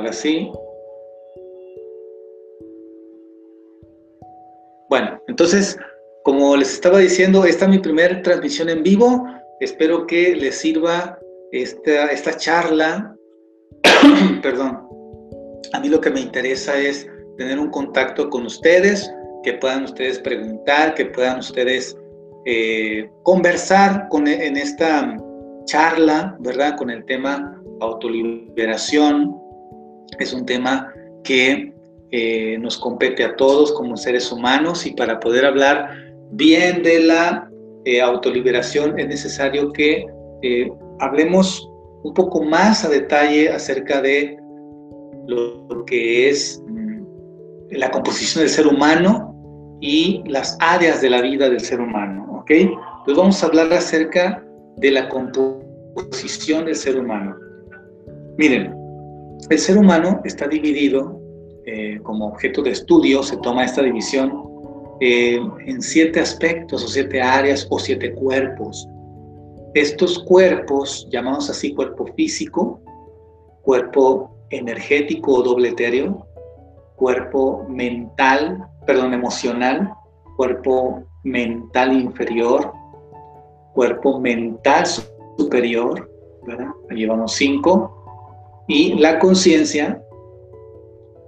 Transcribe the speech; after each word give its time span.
Ahora 0.00 0.14
sí. 0.14 0.50
Bueno, 4.88 5.20
entonces, 5.28 5.76
como 6.24 6.56
les 6.56 6.72
estaba 6.72 7.00
diciendo, 7.00 7.44
esta 7.44 7.66
es 7.66 7.70
mi 7.70 7.80
primera 7.80 8.22
transmisión 8.22 8.70
en 8.70 8.82
vivo. 8.82 9.26
Espero 9.60 10.06
que 10.06 10.34
les 10.34 10.56
sirva 10.56 11.18
esta, 11.52 12.06
esta 12.06 12.34
charla. 12.34 13.14
Perdón. 14.42 14.88
A 15.74 15.80
mí 15.80 15.90
lo 15.90 16.00
que 16.00 16.08
me 16.08 16.20
interesa 16.20 16.78
es 16.78 17.06
tener 17.36 17.58
un 17.58 17.68
contacto 17.68 18.30
con 18.30 18.46
ustedes, 18.46 19.12
que 19.42 19.52
puedan 19.52 19.84
ustedes 19.84 20.18
preguntar, 20.20 20.94
que 20.94 21.04
puedan 21.04 21.40
ustedes 21.40 21.94
eh, 22.46 23.06
conversar 23.22 24.08
con, 24.08 24.26
en 24.26 24.56
esta 24.56 25.14
charla, 25.66 26.38
¿verdad? 26.40 26.78
Con 26.78 26.88
el 26.88 27.04
tema 27.04 27.62
autoliberación. 27.80 29.39
Es 30.18 30.32
un 30.32 30.44
tema 30.44 30.92
que 31.24 31.72
eh, 32.10 32.58
nos 32.58 32.78
compete 32.78 33.24
a 33.24 33.36
todos 33.36 33.72
como 33.72 33.96
seres 33.96 34.30
humanos 34.32 34.86
y 34.86 34.92
para 34.92 35.20
poder 35.20 35.44
hablar 35.44 35.90
bien 36.32 36.82
de 36.82 37.00
la 37.00 37.50
eh, 37.84 38.00
autoliberación 38.00 38.98
es 38.98 39.08
necesario 39.08 39.72
que 39.72 40.06
hablemos 41.00 41.70
un 42.02 42.14
poco 42.14 42.42
más 42.42 42.84
a 42.84 42.88
detalle 42.88 43.50
acerca 43.50 44.00
de 44.00 44.38
lo 45.26 45.84
que 45.84 46.28
es 46.28 46.62
mm, 46.66 47.02
la 47.72 47.90
composición 47.90 48.42
del 48.42 48.50
ser 48.50 48.66
humano 48.66 49.34
y 49.80 50.22
las 50.26 50.56
áreas 50.60 51.00
de 51.00 51.10
la 51.10 51.22
vida 51.22 51.48
del 51.48 51.60
ser 51.60 51.80
humano, 51.80 52.40
¿ok? 52.40 52.50
Entonces 52.50 53.16
vamos 53.16 53.42
a 53.42 53.46
hablar 53.46 53.72
acerca 53.72 54.44
de 54.76 54.90
la 54.90 55.08
composición 55.08 56.66
del 56.66 56.76
ser 56.76 56.98
humano. 56.98 57.36
Miren, 58.36 58.74
el 59.48 59.58
ser 59.58 59.78
humano 59.78 60.20
está 60.24 60.46
dividido 60.46 61.20
eh, 61.66 62.00
como 62.02 62.28
objeto 62.28 62.62
de 62.62 62.70
estudio, 62.70 63.22
se 63.22 63.36
toma 63.38 63.64
esta 63.64 63.82
división 63.82 64.50
eh, 65.00 65.40
en 65.66 65.80
siete 65.80 66.20
aspectos 66.20 66.84
o 66.84 66.88
siete 66.88 67.22
áreas 67.22 67.66
o 67.70 67.78
siete 67.78 68.12
cuerpos. 68.12 68.88
Estos 69.74 70.18
cuerpos, 70.24 71.08
llamados 71.10 71.48
así 71.48 71.74
cuerpo 71.74 72.06
físico, 72.16 72.80
cuerpo 73.62 74.36
energético 74.50 75.34
o 75.34 75.42
doble 75.42 75.68
etéreo, 75.68 76.26
cuerpo 76.96 77.66
mental, 77.68 78.66
perdón, 78.86 79.14
emocional, 79.14 79.92
cuerpo 80.36 81.04
mental 81.24 81.92
inferior, 81.92 82.72
cuerpo 83.74 84.18
mental 84.20 84.84
superior, 85.38 86.10
¿verdad? 86.46 86.68
Ahí 86.90 86.98
llevamos 86.98 87.32
cinco, 87.34 87.99
y 88.68 88.94
la 88.94 89.18
conciencia 89.18 90.02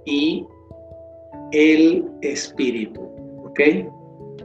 y 0.05 0.45
el 1.51 2.05
espíritu, 2.21 3.01
¿ok? 3.45 3.59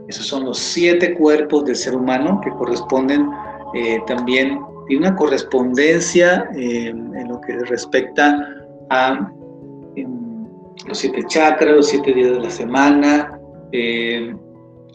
Esos 0.07 0.25
son 0.25 0.45
los 0.45 0.57
siete 0.57 1.13
cuerpos 1.15 1.65
del 1.65 1.75
ser 1.75 1.95
humano 1.95 2.41
que 2.43 2.49
corresponden 2.51 3.29
eh, 3.73 3.99
también, 4.07 4.59
y 4.89 4.95
una 4.95 5.15
correspondencia 5.15 6.49
eh, 6.55 6.87
en 6.87 7.27
lo 7.27 7.39
que 7.41 7.53
respecta 7.65 8.55
a 8.89 9.31
los 10.87 10.97
siete 10.97 11.23
chakras, 11.27 11.75
los 11.75 11.87
siete 11.87 12.13
días 12.13 12.31
de 12.31 12.39
la 12.39 12.49
semana, 12.49 13.39
eh, 13.71 14.35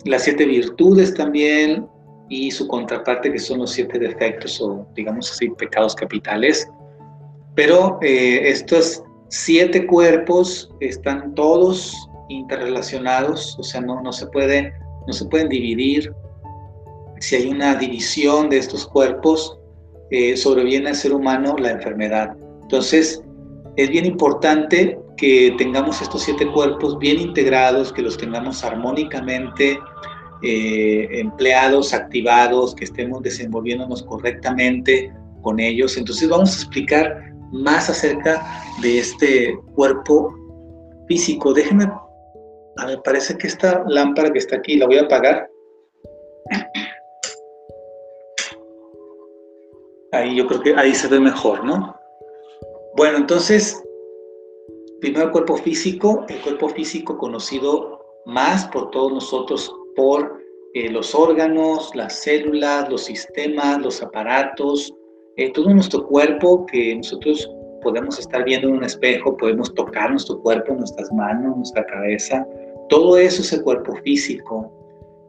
las 0.04 0.24
siete 0.24 0.44
virtudes 0.44 1.14
también 1.14 1.86
y 2.28 2.50
su 2.50 2.66
contraparte 2.66 3.30
que 3.30 3.38
son 3.38 3.60
los 3.60 3.70
siete 3.70 3.98
defectos 3.98 4.60
o 4.60 4.86
digamos 4.94 5.30
así 5.30 5.48
pecados 5.50 5.94
capitales. 5.94 6.68
Pero 7.54 7.98
eh, 8.02 8.48
estos 8.48 9.02
siete 9.28 9.86
cuerpos 9.86 10.70
están 10.80 11.34
todos 11.34 11.94
interrelacionados, 12.28 13.56
o 13.58 13.62
sea, 13.62 13.80
no, 13.80 14.00
no, 14.02 14.12
se 14.12 14.26
puede, 14.26 14.72
no 15.06 15.12
se 15.12 15.24
pueden 15.26 15.48
dividir. 15.48 16.12
Si 17.20 17.36
hay 17.36 17.48
una 17.48 17.74
división 17.76 18.50
de 18.50 18.58
estos 18.58 18.86
cuerpos, 18.86 19.58
eh, 20.10 20.36
sobreviene 20.36 20.90
al 20.90 20.96
ser 20.96 21.12
humano 21.12 21.56
la 21.58 21.72
enfermedad. 21.72 22.36
Entonces, 22.62 23.22
es 23.76 23.90
bien 23.90 24.06
importante 24.06 24.98
que 25.16 25.54
tengamos 25.58 26.00
estos 26.02 26.22
siete 26.22 26.46
cuerpos 26.50 26.98
bien 26.98 27.20
integrados, 27.20 27.92
que 27.92 28.02
los 28.02 28.16
tengamos 28.16 28.64
armónicamente 28.64 29.78
eh, 30.42 31.08
empleados, 31.12 31.94
activados, 31.94 32.74
que 32.74 32.84
estemos 32.84 33.22
desenvolviéndonos 33.22 34.02
correctamente 34.02 35.12
con 35.42 35.60
ellos. 35.60 35.96
Entonces 35.96 36.28
vamos 36.28 36.50
a 36.50 36.56
explicar 36.56 37.33
más 37.54 37.88
acerca 37.88 38.44
de 38.82 38.98
este 38.98 39.58
cuerpo 39.74 40.34
físico. 41.06 41.52
Déjenme, 41.52 41.84
a 41.84 43.02
parece 43.04 43.38
que 43.38 43.46
esta 43.46 43.84
lámpara 43.88 44.32
que 44.32 44.38
está 44.38 44.56
aquí 44.56 44.76
la 44.76 44.86
voy 44.86 44.98
a 44.98 45.02
apagar. 45.02 45.48
Ahí 50.12 50.36
yo 50.36 50.46
creo 50.46 50.60
que 50.60 50.74
ahí 50.74 50.94
se 50.94 51.08
ve 51.08 51.18
mejor, 51.18 51.64
¿no? 51.64 51.96
Bueno, 52.96 53.18
entonces 53.18 53.82
primero 55.00 55.26
el 55.26 55.32
cuerpo 55.32 55.56
físico, 55.56 56.24
el 56.28 56.40
cuerpo 56.40 56.68
físico 56.68 57.18
conocido 57.18 58.00
más 58.26 58.66
por 58.68 58.90
todos 58.90 59.12
nosotros 59.12 59.74
por 59.96 60.40
eh, 60.74 60.90
los 60.90 61.14
órganos, 61.14 61.94
las 61.94 62.20
células, 62.22 62.88
los 62.88 63.04
sistemas, 63.04 63.80
los 63.80 64.02
aparatos, 64.02 64.94
eh, 65.36 65.52
todo 65.52 65.70
nuestro 65.70 66.06
cuerpo 66.06 66.64
que 66.66 66.94
nosotros 66.96 67.50
podemos 67.82 68.18
estar 68.18 68.44
viendo 68.44 68.68
en 68.68 68.76
un 68.76 68.84
espejo, 68.84 69.36
podemos 69.36 69.72
tocar 69.74 70.10
nuestro 70.10 70.40
cuerpo, 70.40 70.74
nuestras 70.74 71.12
manos, 71.12 71.56
nuestra 71.56 71.84
cabeza, 71.86 72.46
todo 72.88 73.16
eso 73.16 73.42
es 73.42 73.52
el 73.52 73.62
cuerpo 73.62 73.94
físico. 74.04 74.72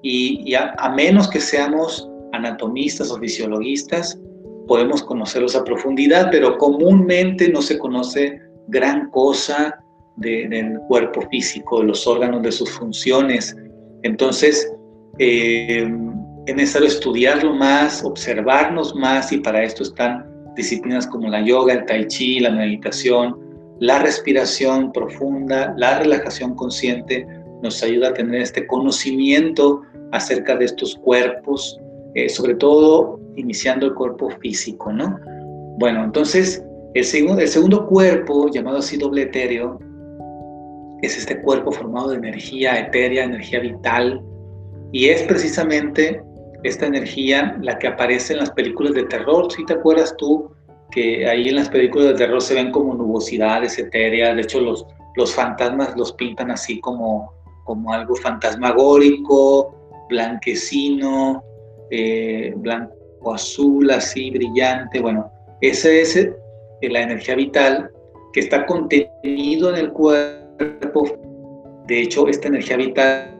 Y, 0.01 0.53
a, 0.53 0.89
menos 0.95 1.27
que 1.27 1.41
seamos 1.41 2.07
anatomistas 2.31 3.11
o 3.11 3.17
fisiologistas, 3.17 4.19
podemos 4.67 5.01
conocerlos 5.01 5.55
a 5.55 5.63
profundidad, 5.63 6.29
pero 6.31 6.57
comúnmente 6.57 7.49
no 7.49 7.61
se 7.61 7.79
conoce 7.79 8.39
gran 8.67 9.09
cosa 9.09 9.83
del 10.17 10.79
cuerpo 10.87 11.21
físico, 11.29 11.81
de 11.81 11.87
los 11.87 12.05
órganos, 12.05 12.43
de 12.43 12.51
sus 12.51 12.69
funciones. 12.71 13.55
Entonces, 14.03 14.71
eh, 15.17 15.87
es 16.45 16.55
necesario 16.55 16.87
estudiarlo 16.87 17.53
más, 17.53 18.03
observarnos 18.03 18.93
más 18.95 19.31
y 19.31 19.37
para 19.37 19.63
esto 19.63 19.83
están 19.83 20.25
disciplinas 20.55 21.07
como 21.07 21.27
la 21.27 21.41
yoga, 21.41 21.73
el 21.73 21.85
tai 21.85 22.07
chi, 22.07 22.39
la 22.39 22.51
meditación, 22.51 23.37
la 23.79 23.99
respiración 23.99 24.91
profunda, 24.91 25.73
la 25.77 25.99
relajación 25.99 26.55
consciente 26.55 27.27
nos 27.61 27.81
ayuda 27.83 28.09
a 28.09 28.13
tener 28.13 28.41
este 28.41 28.65
conocimiento 28.67 29.81
acerca 30.11 30.55
de 30.55 30.65
estos 30.65 30.95
cuerpos, 30.97 31.79
eh, 32.13 32.29
sobre 32.29 32.55
todo 32.55 33.19
iniciando 33.35 33.87
el 33.87 33.95
cuerpo 33.95 34.29
físico, 34.39 34.93
¿no? 34.93 35.19
Bueno, 35.77 36.03
entonces 36.03 36.63
el 36.93 37.03
segundo, 37.03 37.41
el 37.41 37.47
segundo 37.47 37.87
cuerpo, 37.87 38.49
llamado 38.49 38.77
así 38.77 38.97
doble 38.97 39.23
etéreo, 39.23 39.79
es 41.01 41.17
este 41.17 41.41
cuerpo 41.41 41.71
formado 41.71 42.11
de 42.11 42.17
energía 42.17 42.79
etérea, 42.79 43.25
energía 43.25 43.59
vital, 43.59 44.21
y 44.91 45.09
es 45.09 45.23
precisamente 45.23 46.23
esta 46.67 46.87
energía 46.87 47.57
la 47.61 47.77
que 47.77 47.87
aparece 47.87 48.33
en 48.33 48.39
las 48.39 48.51
películas 48.51 48.93
de 48.93 49.03
terror. 49.03 49.51
Si 49.51 49.65
te 49.65 49.73
acuerdas 49.73 50.15
tú 50.17 50.51
que 50.91 51.27
ahí 51.27 51.49
en 51.49 51.55
las 51.55 51.69
películas 51.69 52.09
de 52.09 52.13
terror 52.15 52.41
se 52.41 52.55
ven 52.55 52.71
como 52.71 52.95
nubosidades 52.95 53.77
etéreas, 53.77 54.35
de 54.35 54.41
hecho 54.41 54.59
los, 54.59 54.85
los 55.15 55.33
fantasmas 55.33 55.95
los 55.95 56.13
pintan 56.13 56.51
así 56.51 56.79
como, 56.79 57.33
como 57.65 57.93
algo 57.93 58.15
fantasmagórico, 58.15 59.75
blanquecino, 60.09 61.43
eh, 61.91 62.53
blanco 62.57 63.33
azul, 63.33 63.91
así 63.91 64.31
brillante. 64.31 64.99
Bueno, 64.99 65.31
ese 65.61 66.01
es 66.01 66.29
la 66.81 67.01
energía 67.01 67.35
vital 67.35 67.91
que 68.33 68.39
está 68.39 68.65
contenido 68.65 69.69
en 69.69 69.75
el 69.75 69.91
cuerpo. 69.91 71.05
De 71.85 72.01
hecho, 72.01 72.27
esta 72.27 72.47
energía 72.47 72.77
vital 72.77 73.34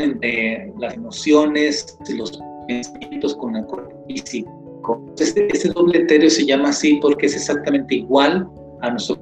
entre 0.00 0.72
las 0.78 0.94
emociones 0.94 1.98
y 2.08 2.14
los 2.14 2.40
pensamientos 2.66 3.34
con 3.36 3.56
el 3.56 3.64
cuerpo 3.66 4.04
físico. 4.08 5.04
Este, 5.18 5.48
este 5.48 5.68
doble 5.68 6.00
etéreo 6.00 6.30
se 6.30 6.46
llama 6.46 6.70
así 6.70 6.98
porque 7.02 7.26
es 7.26 7.36
exactamente 7.36 7.96
igual 7.96 8.48
a 8.80 8.90
nuestro 8.90 9.16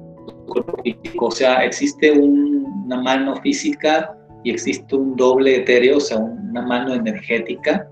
cuerpo 0.47 0.81
físico. 0.83 1.25
O 1.25 1.31
sea, 1.31 1.63
existe 1.65 2.11
una 2.11 3.01
mano 3.01 3.35
física 3.41 4.15
y 4.43 4.51
existe 4.51 4.95
un 4.95 5.15
doble 5.15 5.57
etéreo, 5.57 5.97
o 5.97 5.99
sea, 5.99 6.17
una 6.17 6.61
mano 6.61 6.93
energética 6.93 7.89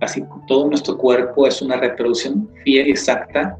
Así 0.00 0.24
todo 0.46 0.68
nuestro 0.68 0.96
cuerpo 0.96 1.46
es 1.46 1.60
una 1.60 1.76
reproducción 1.76 2.48
fiel 2.64 2.88
y 2.88 2.92
exacta 2.92 3.58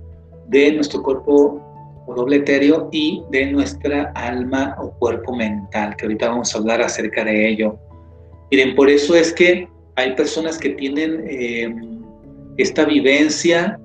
de 0.48 0.72
nuestro 0.72 1.02
cuerpo 1.02 1.60
o 2.06 2.14
doble 2.14 2.36
etéreo 2.36 2.88
y 2.90 3.22
de 3.30 3.52
nuestra 3.52 4.10
alma 4.14 4.74
o 4.80 4.90
cuerpo 4.92 5.36
mental, 5.36 5.94
que 5.96 6.06
ahorita 6.06 6.30
vamos 6.30 6.54
a 6.54 6.58
hablar 6.58 6.80
acerca 6.80 7.24
de 7.24 7.50
ello. 7.50 7.78
Miren, 8.50 8.74
por 8.74 8.90
eso 8.90 9.14
es 9.14 9.32
que 9.32 9.68
hay 9.96 10.14
personas 10.16 10.58
que 10.58 10.70
tienen 10.70 11.24
em, 11.28 12.02
esta 12.56 12.84
vivencia 12.84 13.78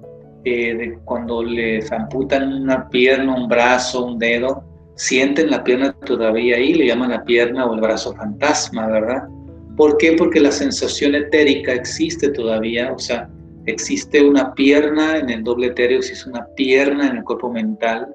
eh, 0.43 0.75
de 0.75 0.97
cuando 1.05 1.43
les 1.43 1.91
amputan 1.91 2.51
una 2.61 2.89
pierna, 2.89 3.35
un 3.35 3.47
brazo, 3.47 4.05
un 4.05 4.19
dedo, 4.19 4.63
sienten 4.95 5.51
la 5.51 5.63
pierna 5.63 5.93
todavía 6.05 6.55
ahí, 6.55 6.73
le 6.73 6.87
llaman 6.87 7.11
la 7.11 7.23
pierna 7.23 7.65
o 7.65 7.73
el 7.73 7.81
brazo 7.81 8.13
fantasma, 8.15 8.87
¿verdad? 8.87 9.23
¿Por 9.75 9.97
qué? 9.97 10.13
Porque 10.13 10.39
la 10.39 10.51
sensación 10.51 11.15
etérica 11.15 11.73
existe 11.73 12.29
todavía, 12.29 12.93
o 12.93 12.99
sea, 12.99 13.29
existe 13.65 14.23
una 14.23 14.53
pierna 14.53 15.17
en 15.17 15.29
el 15.29 15.43
doble 15.43 15.67
etéreo, 15.67 15.99
existe 15.99 16.29
una 16.29 16.45
pierna 16.55 17.07
en 17.09 17.17
el 17.17 17.23
cuerpo 17.23 17.51
mental. 17.51 18.07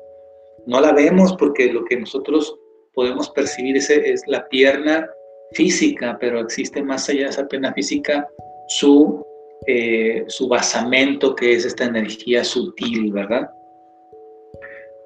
No 0.67 0.81
la 0.81 0.93
vemos 0.93 1.35
porque 1.39 1.73
lo 1.73 1.85
que 1.85 1.99
nosotros 1.99 2.57
podemos 2.95 3.29
percibir 3.31 3.77
es, 3.77 3.91
es 3.91 4.23
la 4.27 4.49
pierna 4.49 5.07
física, 5.53 6.17
pero 6.21 6.41
existe 6.41 6.83
más 6.83 7.09
allá 7.09 7.25
de 7.25 7.31
esa 7.31 7.49
pierna 7.49 7.73
física 7.73 8.29
su, 8.69 9.25
eh, 9.67 10.25
su 10.29 10.49
basamento, 10.49 11.35
que 11.35 11.55
es 11.55 11.65
esta 11.65 11.85
energía 11.85 12.45
sutil, 12.45 13.13
¿verdad? 13.13 13.51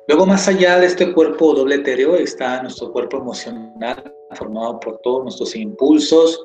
Luego, 0.06 0.26
más 0.26 0.46
allá 0.48 0.78
de 0.78 0.86
este 0.86 1.12
cuerpo 1.12 1.54
doble 1.54 1.76
etéreo, 1.76 2.16
está 2.16 2.60
nuestro 2.62 2.92
cuerpo 2.92 3.16
emocional, 3.16 4.14
formado 4.32 4.78
por 4.80 4.98
todos 4.98 5.22
nuestros 5.22 5.56
impulsos, 5.56 6.44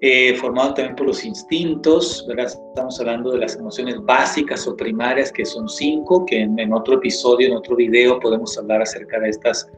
eh, 0.00 0.34
formado 0.34 0.74
también 0.74 0.96
por 0.96 1.06
los 1.06 1.24
instintos, 1.24 2.24
¿verdad? 2.26 2.46
Estamos 2.46 2.98
hablando 2.98 3.30
de 3.30 3.38
las 3.38 3.54
emociones 3.54 4.02
básicas 4.02 4.66
o 4.66 4.74
primarias, 4.74 5.30
que 5.30 5.44
son 5.44 5.68
cinco, 5.68 6.26
que 6.26 6.40
en, 6.40 6.72
otro 6.72 6.94
episodio, 6.94 7.46
en 7.46 7.56
otro 7.56 7.76
video, 7.76 8.18
podemos 8.18 8.58
hablar 8.58 8.82
acerca 8.82 9.20
de 9.20 9.28
estas 9.28 9.68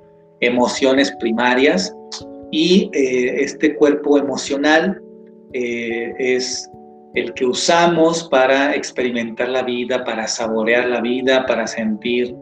emociones 0.41 1.13
primarias. 1.21 1.95
Y 2.57 2.89
eh, 2.93 3.43
este 3.43 3.75
cuerpo 3.75 4.17
emocional 4.17 5.03
eh, 5.55 6.15
es 6.21 6.71
el 7.15 7.35
que 7.35 7.47
usamos 7.47 8.29
para 8.29 8.77
experimentar 8.77 9.49
la 9.49 9.65
vida, 9.65 10.05
para 10.05 10.29
saborear 10.29 10.87
la 10.89 11.01
vida, 11.01 11.47
para 11.47 11.67
sentir 11.67 12.33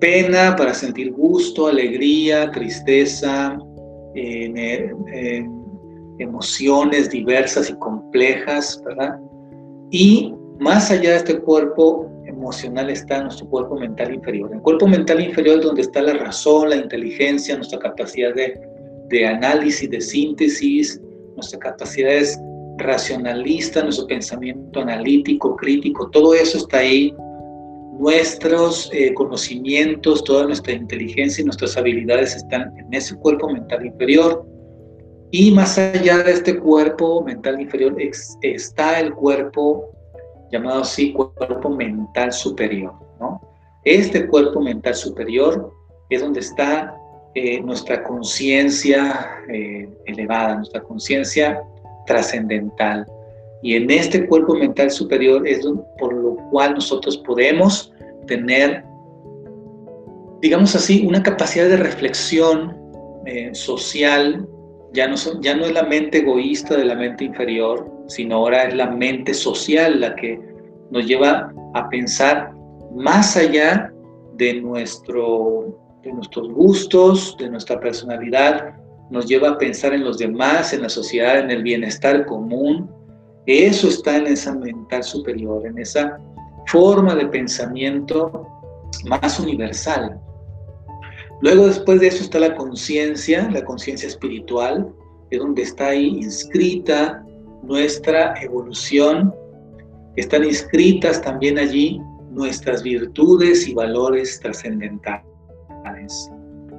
pena, 0.00 0.56
para 0.56 0.74
sentir 0.74 1.12
gusto, 1.12 1.68
alegría, 1.68 2.50
tristeza, 2.50 3.56
emociones 6.18 7.10
diversas 7.10 7.70
y 7.70 7.74
complejas, 7.74 8.82
¿verdad? 8.84 9.16
Y 9.92 10.34
más 10.58 10.90
allá 10.90 11.10
de 11.10 11.16
este 11.18 11.38
cuerpo 11.38 12.10
emocional 12.26 12.90
está 12.90 13.22
nuestro 13.22 13.48
cuerpo 13.48 13.78
mental 13.78 14.12
inferior. 14.12 14.50
El 14.52 14.60
cuerpo 14.60 14.88
mental 14.88 15.20
inferior 15.20 15.60
es 15.60 15.66
donde 15.66 15.82
está 15.82 16.02
la 16.02 16.14
razón, 16.14 16.70
la 16.70 16.76
inteligencia, 16.76 17.54
nuestra 17.54 17.78
capacidad 17.78 18.34
de, 18.34 18.69
de 19.10 19.26
análisis, 19.26 19.90
de 19.90 20.00
síntesis, 20.00 21.00
nuestra 21.34 21.58
capacidad 21.58 22.12
es 22.12 22.38
racionalista, 22.78 23.82
nuestro 23.82 24.06
pensamiento 24.06 24.80
analítico, 24.80 25.56
crítico, 25.56 26.08
todo 26.10 26.34
eso 26.34 26.58
está 26.58 26.78
ahí 26.78 27.14
nuestros 28.00 28.88
eh, 28.94 29.12
conocimientos, 29.12 30.24
toda 30.24 30.46
nuestra 30.46 30.72
inteligencia 30.72 31.42
y 31.42 31.44
nuestras 31.44 31.76
habilidades 31.76 32.34
están 32.34 32.74
en 32.78 32.94
ese 32.94 33.14
cuerpo 33.16 33.50
mental 33.50 33.84
inferior. 33.84 34.46
Y 35.30 35.50
más 35.50 35.76
allá 35.78 36.22
de 36.22 36.32
este 36.32 36.58
cuerpo 36.58 37.22
mental 37.22 37.60
inferior 37.60 37.94
está 38.40 39.00
el 39.00 39.12
cuerpo 39.12 39.90
llamado 40.50 40.80
así 40.80 41.12
cuerpo 41.12 41.68
mental 41.68 42.32
superior. 42.32 42.94
¿no? 43.20 43.38
Este 43.84 44.26
cuerpo 44.26 44.60
mental 44.60 44.94
superior 44.94 45.70
es 46.08 46.22
donde 46.22 46.40
está 46.40 46.96
eh, 47.34 47.60
nuestra 47.60 48.02
conciencia 48.02 49.42
eh, 49.48 49.88
elevada, 50.06 50.56
nuestra 50.56 50.82
conciencia 50.82 51.62
trascendental. 52.06 53.06
Y 53.62 53.76
en 53.76 53.90
este 53.90 54.26
cuerpo 54.26 54.54
mental 54.54 54.90
superior 54.90 55.46
es 55.46 55.66
por 55.98 56.12
lo 56.12 56.36
cual 56.50 56.74
nosotros 56.74 57.18
podemos 57.18 57.92
tener, 58.26 58.84
digamos 60.40 60.74
así, 60.74 61.06
una 61.06 61.22
capacidad 61.22 61.68
de 61.68 61.76
reflexión 61.76 62.76
eh, 63.26 63.50
social. 63.52 64.48
Ya 64.92 65.06
no, 65.06 65.14
ya 65.40 65.54
no 65.54 65.66
es 65.66 65.72
la 65.72 65.84
mente 65.84 66.18
egoísta 66.18 66.76
de 66.76 66.84
la 66.84 66.94
mente 66.94 67.24
inferior, 67.24 67.88
sino 68.08 68.36
ahora 68.36 68.64
es 68.64 68.74
la 68.74 68.90
mente 68.90 69.34
social 69.34 70.00
la 70.00 70.16
que 70.16 70.40
nos 70.90 71.06
lleva 71.06 71.52
a 71.74 71.88
pensar 71.88 72.52
más 72.94 73.36
allá 73.36 73.92
de, 74.34 74.54
nuestro, 74.60 75.78
de 76.02 76.12
nuestros 76.12 76.50
gustos, 76.50 77.36
de 77.38 77.50
nuestra 77.50 77.78
personalidad, 77.78 78.74
nos 79.10 79.26
lleva 79.26 79.50
a 79.50 79.58
pensar 79.58 79.92
en 79.92 80.04
los 80.04 80.18
demás, 80.18 80.72
en 80.72 80.82
la 80.82 80.88
sociedad, 80.88 81.38
en 81.38 81.50
el 81.50 81.62
bienestar 81.62 82.26
común, 82.26 82.88
eso 83.46 83.88
está 83.88 84.16
en 84.16 84.28
esa 84.28 84.54
mental 84.54 85.02
superior, 85.02 85.66
en 85.66 85.78
esa 85.78 86.18
forma 86.66 87.14
de 87.14 87.26
pensamiento 87.26 88.46
más 89.06 89.40
universal. 89.40 90.20
Luego 91.40 91.66
después 91.66 92.00
de 92.00 92.08
eso 92.08 92.22
está 92.22 92.38
la 92.38 92.54
conciencia, 92.54 93.50
la 93.50 93.64
conciencia 93.64 94.08
espiritual, 94.08 94.92
es 95.30 95.38
donde 95.38 95.62
está 95.62 95.88
ahí 95.88 96.06
inscrita 96.06 97.24
nuestra 97.62 98.34
evolución. 98.42 99.34
Están 100.16 100.44
inscritas 100.44 101.22
también 101.22 101.58
allí 101.58 102.00
nuestras 102.30 102.82
virtudes 102.82 103.66
y 103.66 103.74
valores 103.74 104.38
trascendentales. 104.40 105.29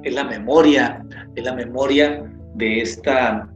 Es 0.02 0.14
la 0.14 0.24
memoria, 0.24 1.04
es 1.34 1.44
la 1.44 1.54
memoria 1.54 2.30
de 2.54 2.82
esta 2.82 3.48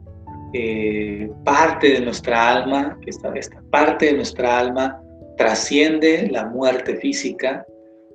eh, 0.55 1.31
parte 1.45 1.93
de 1.93 2.01
nuestra 2.01 2.55
alma, 2.55 2.99
esta, 3.07 3.33
esta 3.35 3.63
parte 3.71 4.07
de 4.07 4.15
nuestra 4.15 4.59
alma 4.59 5.03
trasciende 5.37 6.29
la 6.31 6.47
muerte 6.47 6.97
física, 6.97 7.67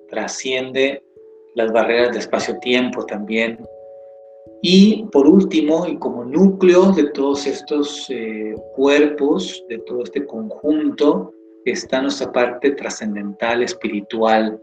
trasciende 0.10 1.04
las 1.56 1.72
barreras 1.72 2.14
de 2.14 2.20
espacio-tiempo 2.20 3.06
también. 3.06 3.60
Y 4.64 5.06
por 5.12 5.28
último, 5.28 5.86
y 5.88 5.98
como 5.98 6.24
núcleo 6.24 6.92
de 6.92 7.10
todos 7.12 7.48
estos 7.48 8.08
eh, 8.10 8.56
cuerpos, 8.76 9.64
de 9.70 9.80
todo 9.80 10.04
este 10.04 10.26
conjunto, 10.26 11.34
está 11.66 12.02
nuestra 12.02 12.32
parte 12.32 12.72
trascendental, 12.72 13.64
espiritual, 13.64 14.60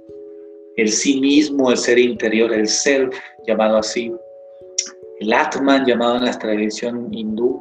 el 0.79 0.89
sí 0.89 1.21
mismo, 1.21 1.71
el 1.71 1.77
ser 1.77 1.99
interior, 1.99 2.53
el 2.53 2.69
self, 2.69 3.15
llamado 3.47 3.79
así, 3.79 4.13
el 5.19 5.33
Atman, 5.33 5.85
llamado 5.85 6.17
en 6.17 6.25
la 6.25 6.39
tradición 6.39 7.09
hindú, 7.13 7.61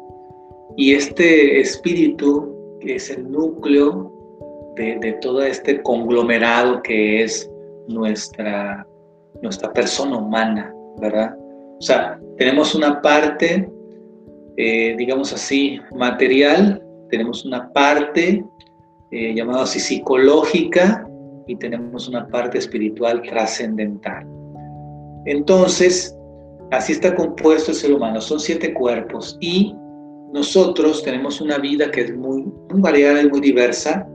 y 0.78 0.94
este 0.94 1.60
espíritu 1.60 2.56
es 2.82 3.10
el 3.10 3.30
núcleo 3.30 4.14
de, 4.76 5.18
todo 5.22 5.42
este 5.42 5.82
conglomerado 5.82 6.84
que 6.84 7.24
es 7.24 7.50
nuestra, 7.88 8.86
nuestra 9.42 9.74
persona 9.74 10.18
humana, 10.18 10.72
¿verdad? 11.02 11.36
O 11.80 11.82
sea, 11.82 12.20
tenemos 12.38 12.76
una 12.76 13.02
parte, 13.02 13.68
eh, 14.58 14.96
digamos 14.96 15.34
así, 15.34 15.82
material, 15.96 16.80
tenemos 17.10 17.44
una 17.46 17.74
parte 17.74 18.46
eh, 19.10 19.34
llamada 19.34 19.64
así 19.64 19.80
psicológica 19.80 21.08
y 21.48 21.56
tenemos 21.56 22.08
una 22.08 22.28
parte 22.28 22.58
espiritual 22.58 23.22
trascendental. 23.22 24.26
Entonces, 25.26 26.16
así 26.72 26.94
está 26.94 27.16
compuesto 27.16 27.72
el 27.72 27.78
ser 27.78 27.94
humano, 27.94 28.22
son 28.22 28.40
siete 28.40 28.74
cuerpos 28.74 29.38
y 29.40 29.76
nosotros 30.34 31.04
tenemos 31.04 31.42
una 31.42 31.58
vida 31.58 31.90
que 31.90 32.02
es 32.02 32.16
muy, 32.16 32.44
muy 32.70 32.82
variada 32.82 33.22
y 33.22 33.30
muy 33.30 33.40
diversa 33.40 34.08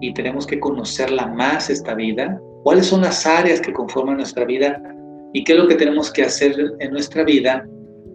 y 0.00 0.12
tenemos 0.14 0.46
que 0.46 0.58
conocerla 0.58 1.26
más 1.26 1.70
esta 1.70 1.94
vida, 1.94 2.40
cuáles 2.64 2.86
son 2.86 3.02
las 3.02 3.26
áreas 3.26 3.60
que 3.60 3.72
conforman 3.72 4.16
nuestra 4.16 4.44
vida 4.44 4.82
y 5.32 5.44
qué 5.44 5.52
es 5.52 5.58
lo 5.58 5.68
que 5.68 5.76
tenemos 5.76 6.12
que 6.12 6.24
hacer 6.24 6.54
en 6.80 6.90
nuestra 6.90 7.24
vida 7.24 7.66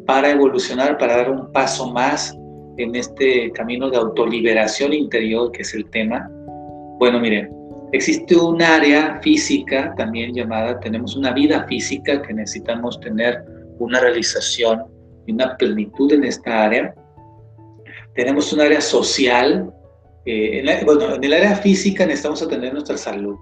para 0.05 0.32
evolucionar, 0.32 0.98
para 0.98 1.17
dar 1.17 1.32
un 1.32 1.51
paso 1.51 1.91
más 1.91 2.38
en 2.77 2.96
este 2.96 3.51
camino 3.51 3.89
de 3.89 3.98
autoliberación 3.98 4.94
interior 4.94 5.51
que 5.51 5.62
es 5.62 5.74
el 5.74 5.89
tema. 5.91 6.29
Bueno, 7.00 7.20
miren, 7.20 7.54
existe 7.95 8.35
un 8.35 8.61
área 8.61 9.19
física 9.21 9.93
también 9.97 10.33
llamada, 10.33 10.79
tenemos 10.79 11.15
una 11.15 11.31
vida 11.31 11.65
física 11.67 12.21
que 12.21 12.33
necesitamos 12.33 12.99
tener 12.99 13.43
una 13.79 13.99
realización 13.99 14.83
y 15.25 15.33
una 15.33 15.57
plenitud 15.57 16.11
en 16.13 16.23
esta 16.23 16.65
área 16.65 16.93
tenemos 18.15 18.51
un 18.53 18.61
área 18.61 18.81
social. 18.81 19.71
Eh, 20.25 20.63
en 20.63 20.85
bueno, 20.85 21.15
en 21.15 21.23
el 21.23 21.33
área 21.33 21.55
física 21.57 22.05
necesitamos 22.05 22.41
atender 22.41 22.73
nuestra 22.73 22.97
salud. 22.97 23.35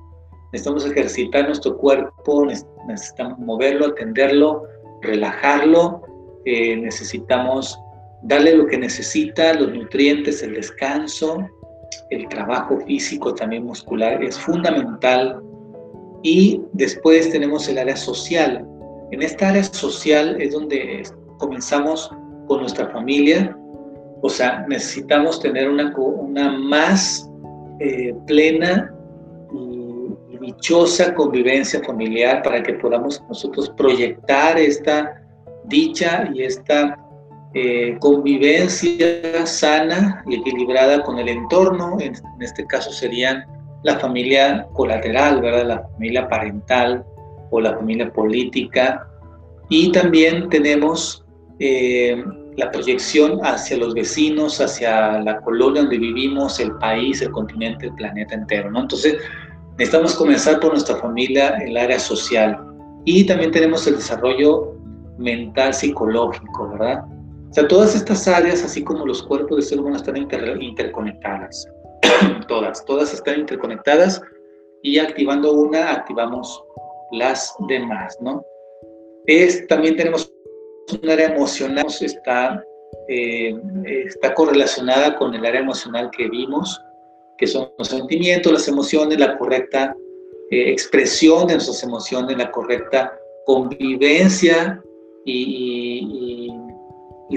Necesitamos 0.51 0.85
ejercitar 0.85 1.45
nuestro 1.45 1.77
cuerpo, 1.77 2.45
necesitamos 2.87 3.39
moverlo, 3.39 3.87
atenderlo, 3.87 4.63
relajarlo. 5.01 6.01
Eh, 6.45 6.75
necesitamos 6.75 7.79
darle 8.23 8.57
lo 8.57 8.67
que 8.67 8.77
necesita, 8.77 9.53
los 9.53 9.73
nutrientes, 9.73 10.43
el 10.43 10.55
descanso, 10.55 11.47
el 12.09 12.27
trabajo 12.29 12.79
físico 12.85 13.33
también 13.33 13.65
muscular 13.65 14.23
es 14.23 14.37
fundamental. 14.37 15.41
Y 16.23 16.61
después 16.73 17.29
tenemos 17.31 17.67
el 17.67 17.77
área 17.77 17.95
social. 17.95 18.65
En 19.11 19.21
esta 19.21 19.49
área 19.49 19.63
social 19.63 20.41
es 20.41 20.53
donde 20.53 21.03
comenzamos 21.37 22.09
con 22.47 22.61
nuestra 22.61 22.87
familia, 22.89 23.57
o 24.21 24.29
sea, 24.29 24.65
necesitamos 24.69 25.41
tener 25.41 25.69
una, 25.69 25.93
una 25.97 26.57
más 26.57 27.29
eh, 27.79 28.13
plena 28.25 28.93
dichosa 30.43 31.13
convivencia 31.13 31.81
familiar 31.83 32.43
para 32.43 32.61
que 32.61 32.73
podamos 32.73 33.21
nosotros 33.29 33.69
proyectar 33.77 34.57
esta 34.57 35.21
dicha 35.65 36.29
y 36.33 36.43
esta 36.43 36.97
eh, 37.53 37.97
convivencia 37.99 39.45
sana 39.45 40.23
y 40.27 40.35
equilibrada 40.35 41.03
con 41.03 41.19
el 41.19 41.29
entorno, 41.29 41.97
en, 41.99 42.13
este 42.39 42.65
caso 42.65 42.91
serían 42.91 43.45
la 43.83 43.99
familia 43.99 44.67
colateral, 44.73 45.41
¿verdad? 45.41 45.67
la 45.67 45.87
familia 45.89 46.27
parental 46.27 47.05
o 47.51 47.61
la 47.61 47.75
familia 47.75 48.11
política, 48.11 49.07
y 49.69 49.91
también 49.91 50.49
tenemos 50.49 51.23
eh, 51.59 52.23
la 52.57 52.71
proyección 52.71 53.39
hacia 53.43 53.77
los 53.77 53.93
vecinos, 53.93 54.59
hacia 54.59 55.19
la 55.19 55.39
colonia 55.41 55.81
donde 55.81 55.97
vivimos, 55.97 56.59
el 56.59 56.71
país, 56.73 57.21
el 57.21 57.31
continente, 57.31 57.87
el 57.87 57.95
planeta 57.95 58.35
entero. 58.35 58.71
¿no? 58.71 58.81
Entonces, 58.81 59.17
necesitamos 59.77 60.15
comenzar 60.15 60.59
por 60.59 60.71
nuestra 60.71 60.95
familia, 60.97 61.57
el 61.65 61.77
área 61.77 61.99
social. 61.99 62.57
Y 63.05 63.25
también 63.25 63.51
tenemos 63.51 63.85
el 63.87 63.95
desarrollo 63.95 64.75
mental, 65.17 65.73
psicológico, 65.73 66.69
¿verdad? 66.69 67.03
O 67.53 67.55
sea, 67.55 67.67
todas 67.67 67.93
estas 67.93 68.27
áreas, 68.27 68.63
así 68.63 68.83
como 68.83 69.05
los 69.05 69.21
cuerpos 69.21 69.57
del 69.57 69.63
ser 69.63 69.79
humano, 69.79 69.97
están 69.97 70.17
interconectadas. 70.17 71.67
todas, 72.47 72.83
todas 72.83 73.13
están 73.13 73.41
interconectadas 73.41 74.19
y 74.81 74.97
activando 74.97 75.53
una, 75.53 75.91
activamos 75.91 76.63
las 77.11 77.53
demás, 77.67 78.17
¿no? 78.19 78.43
Es, 79.27 79.67
también 79.67 79.95
tenemos 79.97 80.33
un 80.99 81.07
área 81.07 81.27
emocional, 81.27 81.85
está, 82.01 82.65
eh, 83.07 83.55
está 84.03 84.33
correlacionada 84.33 85.15
con 85.15 85.35
el 85.35 85.45
área 85.45 85.61
emocional 85.61 86.09
que 86.09 86.27
vimos, 86.29 86.81
que 87.37 87.45
son 87.45 87.71
los 87.77 87.87
sentimientos, 87.87 88.51
las 88.51 88.67
emociones, 88.67 89.19
la 89.19 89.37
correcta 89.37 89.95
eh, 90.49 90.71
expresión 90.71 91.45
de 91.45 91.53
nuestras 91.53 91.83
emociones, 91.83 92.35
la 92.35 92.49
correcta 92.49 93.13
convivencia 93.45 94.81
y, 95.23 96.42
y, 96.42 96.42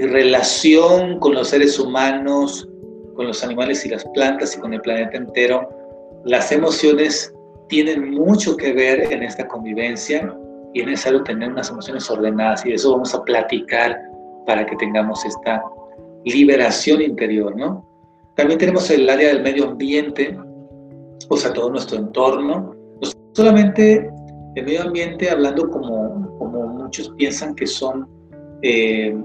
relación 0.01 1.19
con 1.19 1.33
los 1.33 1.49
seres 1.49 1.79
humanos, 1.79 2.67
con 3.15 3.27
los 3.27 3.43
animales 3.43 3.85
y 3.85 3.89
las 3.89 4.05
plantas 4.13 4.55
y 4.55 4.59
con 4.59 4.73
el 4.73 4.81
planeta 4.81 5.17
entero, 5.17 5.67
las 6.25 6.51
emociones 6.51 7.33
tienen 7.69 8.11
mucho 8.11 8.55
que 8.55 8.73
ver 8.73 9.11
en 9.11 9.23
esta 9.23 9.47
convivencia 9.47 10.33
y 10.73 10.81
es 10.81 10.85
necesario 10.85 11.23
tener 11.23 11.49
unas 11.49 11.69
emociones 11.69 12.09
ordenadas 12.09 12.65
y 12.65 12.69
de 12.69 12.75
eso 12.75 12.91
vamos 12.91 13.13
a 13.13 13.23
platicar 13.23 13.99
para 14.45 14.65
que 14.65 14.75
tengamos 14.75 15.25
esta 15.25 15.63
liberación 16.25 17.01
interior, 17.01 17.55
¿no? 17.55 17.85
También 18.35 18.59
tenemos 18.59 18.89
el 18.91 19.09
área 19.09 19.29
del 19.29 19.41
medio 19.41 19.69
ambiente, 19.69 20.37
o 21.29 21.37
sea, 21.37 21.51
todo 21.53 21.69
nuestro 21.71 21.97
entorno. 21.97 22.75
No 23.01 23.09
solamente 23.33 24.09
el 24.55 24.65
medio 24.65 24.83
ambiente 24.83 25.29
hablando 25.29 25.69
como, 25.69 26.37
como 26.37 26.67
muchos 26.67 27.09
piensan 27.17 27.55
que 27.55 27.65
son 27.65 28.07
eh, 28.61 29.15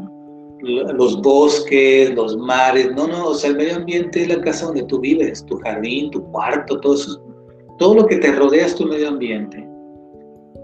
los 0.62 1.20
bosques, 1.20 2.14
los 2.14 2.36
mares, 2.36 2.92
no, 2.94 3.06
no, 3.08 3.28
o 3.28 3.34
sea, 3.34 3.50
el 3.50 3.56
medio 3.56 3.76
ambiente 3.76 4.22
es 4.22 4.28
la 4.28 4.40
casa 4.40 4.66
donde 4.66 4.84
tú 4.84 5.00
vives, 5.00 5.44
tu 5.46 5.58
jardín, 5.58 6.10
tu 6.10 6.22
cuarto, 6.30 6.78
todo 6.80 6.94
eso, 6.94 7.20
todo 7.78 7.96
lo 7.96 8.06
que 8.06 8.16
te 8.16 8.32
rodea 8.32 8.66
es 8.66 8.74
tu 8.74 8.86
medio 8.86 9.08
ambiente. 9.08 9.66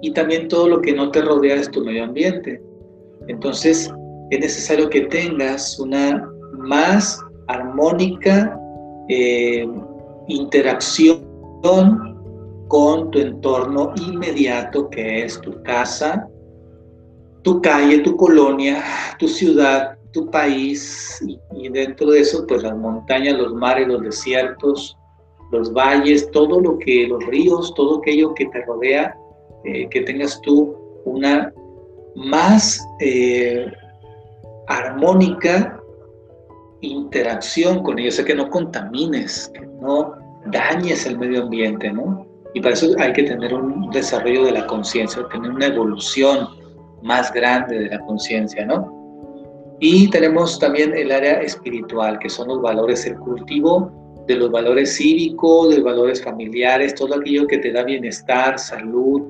Y 0.01 0.13
también 0.13 0.47
todo 0.49 0.69
lo 0.69 0.81
que 0.81 0.93
no 0.93 1.11
te 1.11 1.21
rodea 1.23 1.57
es 1.57 1.71
tu 1.71 1.85
medio 1.85 2.05
ambiente. 2.05 2.63
Entonces, 3.27 3.93
es 4.31 4.41
necesario 4.41 4.89
que 4.89 5.03
tengas 5.03 5.79
una 5.81 6.31
más 6.53 7.21
armónica 7.49 8.57
eh, 9.09 9.67
interacción 10.29 11.27
con 12.69 13.11
tu 13.11 13.19
entorno 13.19 13.93
inmediato, 13.97 14.89
que 14.91 15.25
es 15.25 15.41
tu 15.41 15.61
casa, 15.63 16.29
tu 17.43 17.61
calle, 17.63 17.99
tu 17.99 18.17
colonia, 18.17 18.83
tu 19.19 19.29
ciudad, 19.29 19.99
tu 20.13 20.31
país 20.31 21.23
y, 21.27 21.69
dentro 21.69 22.11
de 22.11 22.21
eso 22.21 22.47
pues 22.47 22.63
las 22.63 22.77
montañas, 22.77 23.39
los 23.39 23.55
mares, 23.55 23.89
los 23.89 24.03
desiertos, 24.03 24.97
los 25.51 25.73
valles, 25.73 26.31
todo 26.31 26.61
lo 26.61 26.79
que, 26.79 27.07
los 27.07 27.25
ríos, 27.27 27.75
todo 27.75 27.99
aquello 27.99 28.35
que 28.35 28.47
te 28.47 28.65
rodea, 28.65 29.17
eh, 29.65 29.89
que 29.91 30.03
tengas 30.03 30.41
tú 30.43 30.77
una 31.05 31.53
más 32.15 32.87
eh, 33.01 33.71
armónica 34.67 35.81
interacción 36.81 37.83
con 37.83 37.99
ellos, 37.99 38.19
o 38.19 38.25
que 38.25 38.35
no 38.35 38.51
contamines, 38.51 39.51
que 39.55 39.67
no 39.81 40.15
dañes 40.47 41.07
el 41.07 41.19
medio 41.19 41.45
ambiente, 41.45 41.93
¿no? 41.93 42.27
Y 42.55 42.61
para 42.61 42.75
eso 42.75 42.89
hay 42.99 43.13
que 43.13 43.25
tener 43.25 43.53
un 43.53 43.91
desarrollo 43.91 44.45
de 44.45 44.53
la 44.53 44.67
conciencia, 44.67 45.27
tener 45.29 45.51
una 45.51 45.67
evolución 45.67 46.49
más 47.03 47.33
grande 47.33 47.79
de 47.79 47.89
la 47.89 48.01
conciencia, 48.01 48.65
¿no? 48.67 48.97
Y 49.81 50.11
tenemos 50.11 50.59
también 50.59 50.97
el 50.97 51.13
área 51.13 51.41
espiritual, 51.41 52.19
que 52.19 52.29
son 52.29 52.49
los 52.49 52.61
valores, 52.61 53.07
el 53.07 53.17
cultivo 53.17 53.93
de 54.27 54.37
los 54.37 54.51
valores 54.51 54.97
cívicos, 54.97 55.75
de 55.75 55.81
valores 55.81 56.23
familiares, 56.23 56.95
todo 56.95 57.15
aquello 57.15 57.47
que 57.47 57.59
te 57.59 57.73
da 57.73 57.83
bienestar, 57.83 58.59
salud, 58.59 59.23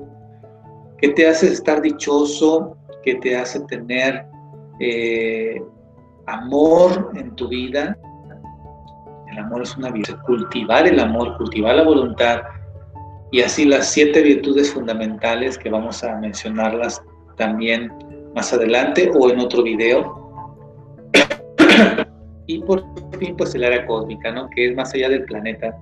que 0.97 1.09
te 1.09 1.27
hace 1.27 1.47
estar 1.47 1.81
dichoso, 1.81 2.75
que 3.03 3.15
te 3.15 3.37
hace 3.37 3.61
tener 3.61 4.25
eh, 4.79 5.61
amor 6.25 7.11
en 7.15 7.33
tu 7.35 7.47
vida. 7.47 7.97
El 9.31 9.39
amor 9.39 9.61
es 9.61 9.77
una 9.77 9.89
virtud. 9.89 10.17
Cultivar 10.25 10.85
el 10.85 10.99
amor, 10.99 11.37
cultivar 11.37 11.75
la 11.75 11.83
voluntad. 11.83 12.41
Y 13.31 13.41
así 13.41 13.63
las 13.63 13.87
siete 13.91 14.21
virtudes 14.21 14.73
fundamentales 14.73 15.57
que 15.57 15.69
vamos 15.69 16.03
a 16.03 16.17
mencionarlas 16.17 17.01
también 17.39 17.91
más 18.35 18.53
adelante 18.53 19.11
o 19.17 19.31
en 19.31 19.39
otro 19.39 19.63
video. 19.63 20.15
y 22.45 22.59
por 22.59 22.83
fin, 23.17 23.35
pues 23.35 23.55
el 23.55 23.63
área 23.63 23.87
cósmica, 23.87 24.31
¿no? 24.31 24.47
Que 24.51 24.69
es 24.69 24.75
más 24.75 24.93
allá 24.93 25.09
del 25.09 25.23
planeta 25.25 25.75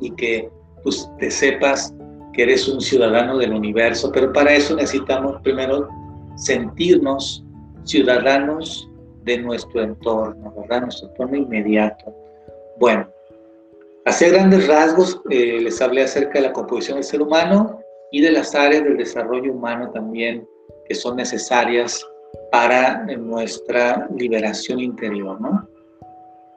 y 0.00 0.12
que 0.12 0.48
pues, 0.84 1.10
te 1.18 1.30
sepas 1.30 1.92
que 2.32 2.44
eres 2.44 2.68
un 2.68 2.80
ciudadano 2.80 3.38
del 3.38 3.52
universo, 3.52 4.12
pero 4.12 4.32
para 4.32 4.52
eso 4.52 4.76
necesitamos 4.76 5.40
primero 5.42 5.88
sentirnos 6.36 7.44
ciudadanos 7.84 8.88
de 9.24 9.38
nuestro 9.38 9.82
entorno, 9.82 10.54
¿verdad? 10.56 10.82
Nuestro 10.82 11.08
entorno 11.08 11.36
inmediato. 11.36 12.14
Bueno, 12.78 13.08
hacia 14.06 14.28
grandes 14.28 14.68
rasgos 14.68 15.20
eh, 15.30 15.60
les 15.60 15.80
hablé 15.82 16.02
acerca 16.02 16.34
de 16.34 16.42
la 16.42 16.52
composición 16.52 16.96
del 16.96 17.04
ser 17.04 17.20
humano 17.20 17.79
y 18.12 18.20
de 18.20 18.32
las 18.32 18.54
áreas 18.54 18.84
del 18.84 18.96
desarrollo 18.96 19.52
humano 19.52 19.90
también 19.90 20.46
que 20.86 20.94
son 20.94 21.16
necesarias 21.16 22.04
para 22.50 23.04
nuestra 23.16 24.08
liberación 24.16 24.80
interior, 24.80 25.40
¿no? 25.40 25.68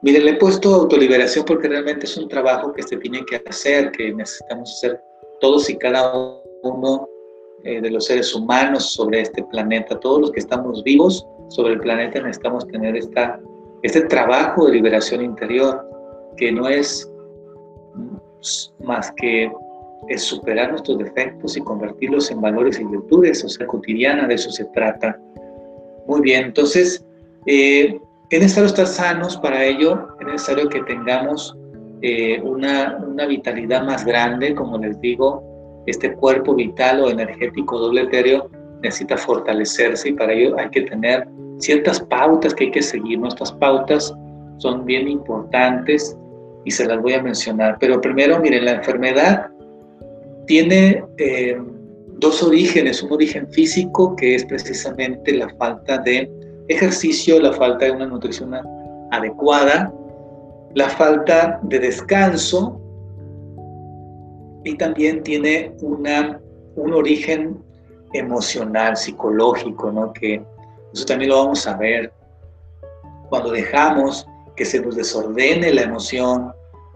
Miren, 0.02 0.24
le 0.24 0.30
he 0.32 0.36
puesto 0.36 0.74
autoliberación 0.74 1.44
porque 1.46 1.68
realmente 1.68 2.04
es 2.04 2.16
un 2.16 2.28
trabajo 2.28 2.72
que 2.72 2.82
se 2.82 2.96
tiene 2.98 3.24
que 3.24 3.42
hacer, 3.48 3.90
que 3.92 4.12
necesitamos 4.12 4.72
hacer 4.72 5.00
todos 5.40 5.70
y 5.70 5.78
cada 5.78 6.12
uno 6.62 7.08
eh, 7.62 7.80
de 7.80 7.90
los 7.90 8.04
seres 8.04 8.34
humanos 8.34 8.92
sobre 8.92 9.22
este 9.22 9.42
planeta, 9.44 9.98
todos 10.00 10.20
los 10.20 10.32
que 10.32 10.40
estamos 10.40 10.82
vivos 10.84 11.26
sobre 11.48 11.74
el 11.74 11.80
planeta 11.80 12.20
necesitamos 12.20 12.66
tener 12.66 12.96
esta, 12.96 13.40
este 13.82 14.02
trabajo 14.02 14.66
de 14.66 14.72
liberación 14.72 15.22
interior, 15.22 15.82
que 16.36 16.52
no 16.52 16.68
es 16.68 17.10
más 18.80 19.10
que 19.16 19.50
es 20.08 20.22
superar 20.22 20.70
nuestros 20.70 20.98
defectos 20.98 21.56
y 21.56 21.60
convertirlos 21.60 22.30
en 22.30 22.40
valores 22.40 22.78
y 22.80 22.84
virtudes, 22.84 23.44
o 23.44 23.48
sea, 23.48 23.66
cotidiana, 23.66 24.26
de 24.26 24.34
eso 24.34 24.50
se 24.50 24.64
trata. 24.66 25.18
Muy 26.06 26.20
bien, 26.20 26.46
entonces, 26.46 27.04
eh, 27.46 27.98
es 28.30 28.40
necesario 28.40 28.66
estar 28.66 28.86
sanos 28.86 29.36
para 29.36 29.64
ello, 29.64 30.08
es 30.20 30.26
necesario 30.26 30.68
que 30.68 30.82
tengamos 30.82 31.56
eh, 32.02 32.40
una, 32.42 32.98
una, 33.06 33.26
vitalidad 33.26 33.84
más 33.84 34.04
grande, 34.04 34.54
como 34.54 34.78
les 34.78 35.00
digo, 35.00 35.42
este 35.86 36.14
cuerpo 36.14 36.54
vital 36.54 37.00
o 37.00 37.10
energético 37.10 37.78
doble 37.78 38.02
etéreo 38.02 38.50
necesita 38.82 39.16
fortalecerse 39.16 40.10
y 40.10 40.12
para 40.12 40.32
ello 40.32 40.56
hay 40.58 40.68
que 40.70 40.82
tener 40.82 41.26
ciertas 41.58 42.00
pautas 42.00 42.54
que 42.54 42.64
hay 42.64 42.70
que 42.70 42.82
seguir. 42.82 43.18
Nuestras 43.18 43.52
pautas 43.52 44.14
son 44.58 44.84
bien 44.84 45.08
importantes 45.08 46.16
y 46.64 46.70
se 46.70 46.86
las 46.86 47.00
voy 47.00 47.14
a 47.14 47.22
mencionar. 47.22 47.76
Pero 47.80 48.00
primero, 48.00 48.38
miren, 48.40 48.64
la 48.64 48.72
enfermedad 48.72 49.46
tiene 50.46 51.04
eh, 51.18 51.58
dos 52.18 52.42
orígenes, 52.42 53.02
un 53.02 53.12
origen 53.12 53.48
físico 53.50 54.14
que 54.16 54.34
es 54.36 54.44
precisamente 54.44 55.32
la 55.32 55.48
falta 55.56 55.98
de 55.98 56.30
ejercicio, 56.68 57.40
la 57.40 57.52
falta 57.52 57.86
de 57.86 57.92
una 57.92 58.06
nutrición 58.06 58.54
adecuada, 59.10 59.92
la 60.74 60.88
falta 60.88 61.60
de 61.62 61.78
descanso 61.78 62.80
y 64.64 64.76
también 64.76 65.22
tiene 65.22 65.74
una, 65.82 66.40
un 66.76 66.92
origen 66.94 67.62
emocional, 68.12 68.96
psicológico, 68.96 69.92
¿no? 69.92 70.12
que 70.12 70.42
eso 70.92 71.04
también 71.04 71.30
lo 71.30 71.38
vamos 71.38 71.66
a 71.66 71.76
ver 71.76 72.12
cuando 73.28 73.50
dejamos 73.50 74.26
que 74.56 74.64
se 74.64 74.80
nos 74.80 74.94
desordene 74.94 75.74
la 75.74 75.82
emoción, 75.82 76.52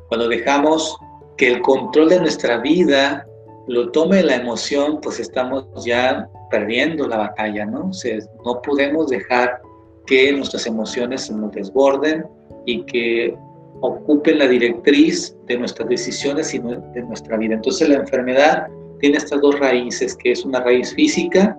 cuando 0.09 0.29
dejamos 0.29 0.97
que 1.37 1.49
el 1.49 1.61
control 1.61 2.09
de 2.09 2.21
nuestra 2.21 2.59
vida 2.59 3.28
lo 3.69 3.91
tome 3.91 4.23
la 4.23 4.37
emoción, 4.37 4.99
pues 5.01 5.21
estamos 5.21 5.67
ya 5.85 6.29
perdiendo 6.51 7.07
la 7.07 7.19
batalla, 7.19 7.67
¿no? 7.67 7.91
O 7.91 8.45
no 8.45 8.63
podemos 8.63 9.09
dejar 9.09 9.61
que 10.07 10.33
nuestras 10.33 10.67
emociones 10.67 11.23
se 11.27 11.35
nos 11.35 11.53
desborden 11.53 12.27
y 12.65 12.83
que 12.85 13.37
ocupen 13.81 14.39
la 14.39 14.49
directriz 14.49 15.37
de 15.47 15.59
nuestras 15.59 15.89
decisiones 15.89 16.55
y 16.55 16.59
de 16.59 17.03
nuestra 17.03 17.37
vida. 17.37 17.55
Entonces 17.55 17.89
la 17.89 17.97
enfermedad 17.97 18.67
tiene 19.01 19.19
estas 19.19 19.41
dos 19.41 19.59
raíces, 19.59 20.17
que 20.17 20.33
es 20.33 20.45
una 20.45 20.61
raíz 20.61 20.95
física, 20.95 21.57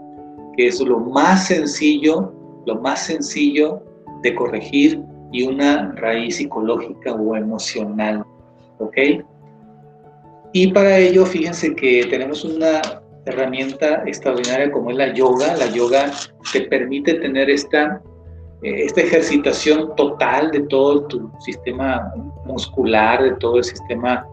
que 0.57 0.67
es 0.67 0.81
lo 0.81 0.99
más 0.99 1.47
sencillo, 1.47 2.33
lo 2.65 2.75
más 2.81 3.05
sencillo 3.05 3.81
de 4.23 4.35
corregir, 4.35 5.01
y 5.31 5.43
una 5.43 5.91
raíz 5.93 6.37
psicológica 6.37 7.13
o 7.13 7.35
emocional, 7.35 8.25
¿ok? 8.79 8.97
Y 10.53 10.71
para 10.71 10.97
ello, 10.97 11.25
fíjense 11.25 11.75
que 11.75 12.07
tenemos 12.09 12.43
una 12.43 12.81
herramienta 13.25 14.03
extraordinaria 14.05 14.71
como 14.71 14.91
es 14.91 14.97
la 14.97 15.13
yoga. 15.13 15.55
La 15.57 15.67
yoga 15.71 16.11
te 16.51 16.61
permite 16.61 17.15
tener 17.15 17.49
esta, 17.49 18.01
eh, 18.63 18.85
esta 18.85 19.01
ejercitación 19.01 19.95
total 19.95 20.51
de 20.51 20.61
todo 20.61 21.05
tu 21.05 21.31
sistema 21.39 22.11
muscular, 22.45 23.21
de 23.21 23.31
todo 23.35 23.57
el 23.57 23.63
sistema 23.63 24.25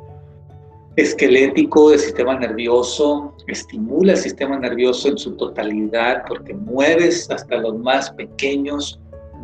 esquelético, 0.96 1.90
del 1.90 1.98
sistema 1.98 2.38
nervioso, 2.38 3.34
estimula 3.46 4.12
el 4.12 4.18
sistema 4.18 4.58
nervioso 4.58 5.08
en 5.08 5.18
su 5.18 5.36
totalidad 5.36 6.24
porque 6.26 6.54
mueves 6.54 7.30
hasta 7.30 7.58
los 7.58 7.78
más 7.78 8.10
pequeños 8.12 8.98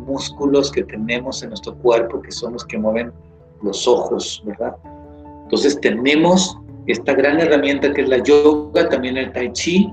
músculos 0.07 0.71
que 0.71 0.83
tenemos 0.83 1.43
en 1.43 1.49
nuestro 1.49 1.75
cuerpo, 1.75 2.21
que 2.21 2.31
son 2.31 2.53
los 2.53 2.65
que 2.65 2.79
mueven 2.79 3.13
los 3.61 3.87
ojos, 3.87 4.41
¿verdad? 4.45 4.75
Entonces 5.43 5.79
tenemos 5.79 6.57
esta 6.87 7.13
gran 7.13 7.39
herramienta 7.39 7.93
que 7.93 8.01
es 8.01 8.09
la 8.09 8.21
yoga, 8.23 8.89
también 8.89 9.17
el 9.17 9.31
tai 9.31 9.51
chi, 9.53 9.89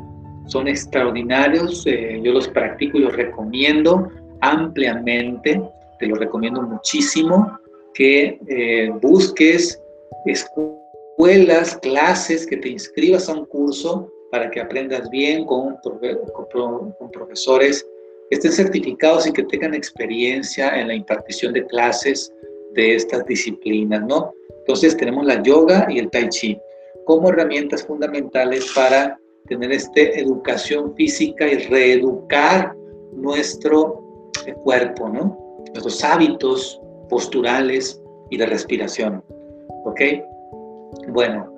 son 0.46 0.66
extraordinarios, 0.66 1.86
eh, 1.86 2.20
yo 2.22 2.32
los 2.32 2.48
practico 2.48 2.98
y 2.98 3.02
los 3.02 3.14
recomiendo 3.14 4.08
ampliamente, 4.40 5.62
te 5.98 6.06
lo 6.06 6.16
recomiendo 6.16 6.62
muchísimo, 6.62 7.58
que 7.94 8.40
eh, 8.48 8.90
busques 9.00 9.80
escuelas, 10.26 11.76
clases, 11.82 12.46
que 12.46 12.56
te 12.56 12.70
inscribas 12.70 13.28
a 13.28 13.34
un 13.34 13.44
curso 13.46 14.10
para 14.30 14.50
que 14.50 14.60
aprendas 14.60 15.08
bien 15.10 15.44
con, 15.44 15.76
con 15.76 17.10
profesores 17.12 17.86
que 18.28 18.36
estén 18.36 18.52
certificados 18.52 19.26
y 19.26 19.32
que 19.32 19.42
tengan 19.44 19.74
experiencia 19.74 20.80
en 20.80 20.88
la 20.88 20.94
impartición 20.94 21.52
de 21.52 21.66
clases 21.66 22.32
de 22.74 22.94
estas 22.94 23.26
disciplinas, 23.26 24.02
¿no? 24.06 24.32
Entonces 24.60 24.96
tenemos 24.96 25.26
la 25.26 25.42
yoga 25.42 25.86
y 25.90 25.98
el 25.98 26.10
tai 26.10 26.28
chi 26.28 26.58
como 27.10 27.30
herramientas 27.30 27.84
fundamentales 27.84 28.70
para 28.72 29.18
tener 29.48 29.72
esta 29.72 30.00
educación 30.00 30.94
física 30.94 31.44
y 31.44 31.56
reeducar 31.66 32.72
nuestro 33.16 34.30
eh, 34.46 34.54
cuerpo, 34.62 35.08
¿no? 35.08 35.36
Nuestros 35.72 36.04
hábitos 36.04 36.80
posturales 37.08 38.00
y 38.30 38.36
de 38.36 38.46
respiración, 38.46 39.24
¿ok? 39.86 40.00
Bueno, 41.08 41.52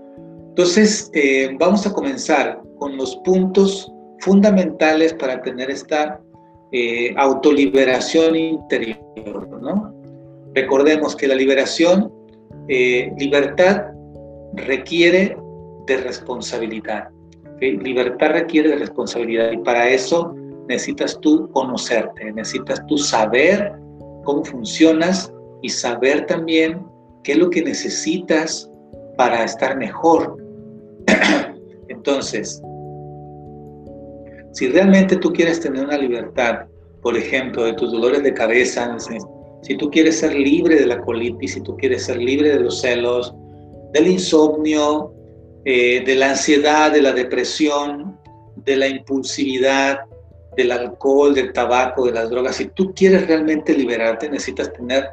entonces 0.48 1.10
eh, 1.12 1.54
vamos 1.60 1.86
a 1.86 1.92
comenzar 1.92 2.58
con 2.78 2.96
los 2.96 3.16
puntos 3.16 3.92
fundamentales 4.20 5.12
para 5.12 5.42
tener 5.42 5.70
esta 5.70 6.18
eh, 6.72 7.12
autoliberación 7.18 8.36
interior, 8.36 9.60
¿no? 9.60 9.94
Recordemos 10.54 11.14
que 11.14 11.28
la 11.28 11.34
liberación, 11.34 12.10
libertad 13.18 13.82
requiere 14.54 15.36
de 15.86 15.96
responsabilidad. 15.98 17.08
Libertad 17.60 18.30
requiere 18.30 18.70
de 18.70 18.76
responsabilidad 18.76 19.52
y 19.52 19.58
para 19.58 19.88
eso 19.88 20.34
necesitas 20.68 21.18
tú 21.20 21.48
conocerte, 21.50 22.32
necesitas 22.32 22.84
tú 22.86 22.98
saber 22.98 23.72
cómo 24.24 24.44
funcionas 24.44 25.32
y 25.62 25.68
saber 25.68 26.26
también 26.26 26.84
qué 27.22 27.32
es 27.32 27.38
lo 27.38 27.50
que 27.50 27.62
necesitas 27.62 28.68
para 29.16 29.44
estar 29.44 29.76
mejor. 29.76 30.36
Entonces, 31.88 32.60
si 34.52 34.68
realmente 34.68 35.16
tú 35.16 35.32
quieres 35.32 35.60
tener 35.60 35.84
una 35.84 35.96
libertad, 35.96 36.66
por 37.00 37.16
ejemplo, 37.16 37.64
de 37.64 37.72
tus 37.74 37.92
dolores 37.92 38.22
de 38.22 38.34
cabeza, 38.34 38.96
si 39.62 39.76
tú 39.76 39.90
quieres 39.90 40.18
ser 40.18 40.34
libre 40.34 40.76
de 40.76 40.86
la 40.86 41.00
colitis, 41.00 41.54
si 41.54 41.60
tú 41.60 41.76
quieres 41.76 42.04
ser 42.04 42.18
libre 42.18 42.50
de 42.50 42.60
los 42.60 42.80
celos, 42.80 43.34
del 43.92 44.08
insomnio, 44.08 45.12
eh, 45.64 46.02
de 46.04 46.14
la 46.14 46.30
ansiedad, 46.30 46.90
de 46.92 47.02
la 47.02 47.12
depresión, 47.12 48.18
de 48.56 48.76
la 48.76 48.88
impulsividad, 48.88 50.00
del 50.56 50.72
alcohol, 50.72 51.34
del 51.34 51.52
tabaco, 51.52 52.06
de 52.06 52.12
las 52.12 52.30
drogas. 52.30 52.56
Si 52.56 52.66
tú 52.66 52.92
quieres 52.94 53.26
realmente 53.26 53.72
liberarte, 53.72 54.28
necesitas 54.28 54.72
tener 54.72 55.10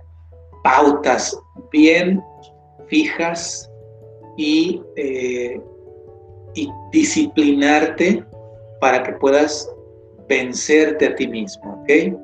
pautas 0.63 1.39
bien 1.71 2.21
fijas 2.87 3.71
y, 4.37 4.81
eh, 4.95 5.61
y 6.55 6.69
disciplinarte 6.91 8.23
para 8.81 9.03
que 9.03 9.13
puedas 9.13 9.69
vencerte 10.27 11.07
a 11.07 11.15
ti 11.15 11.27
mismo, 11.27 11.81
¿ok? 11.81 12.15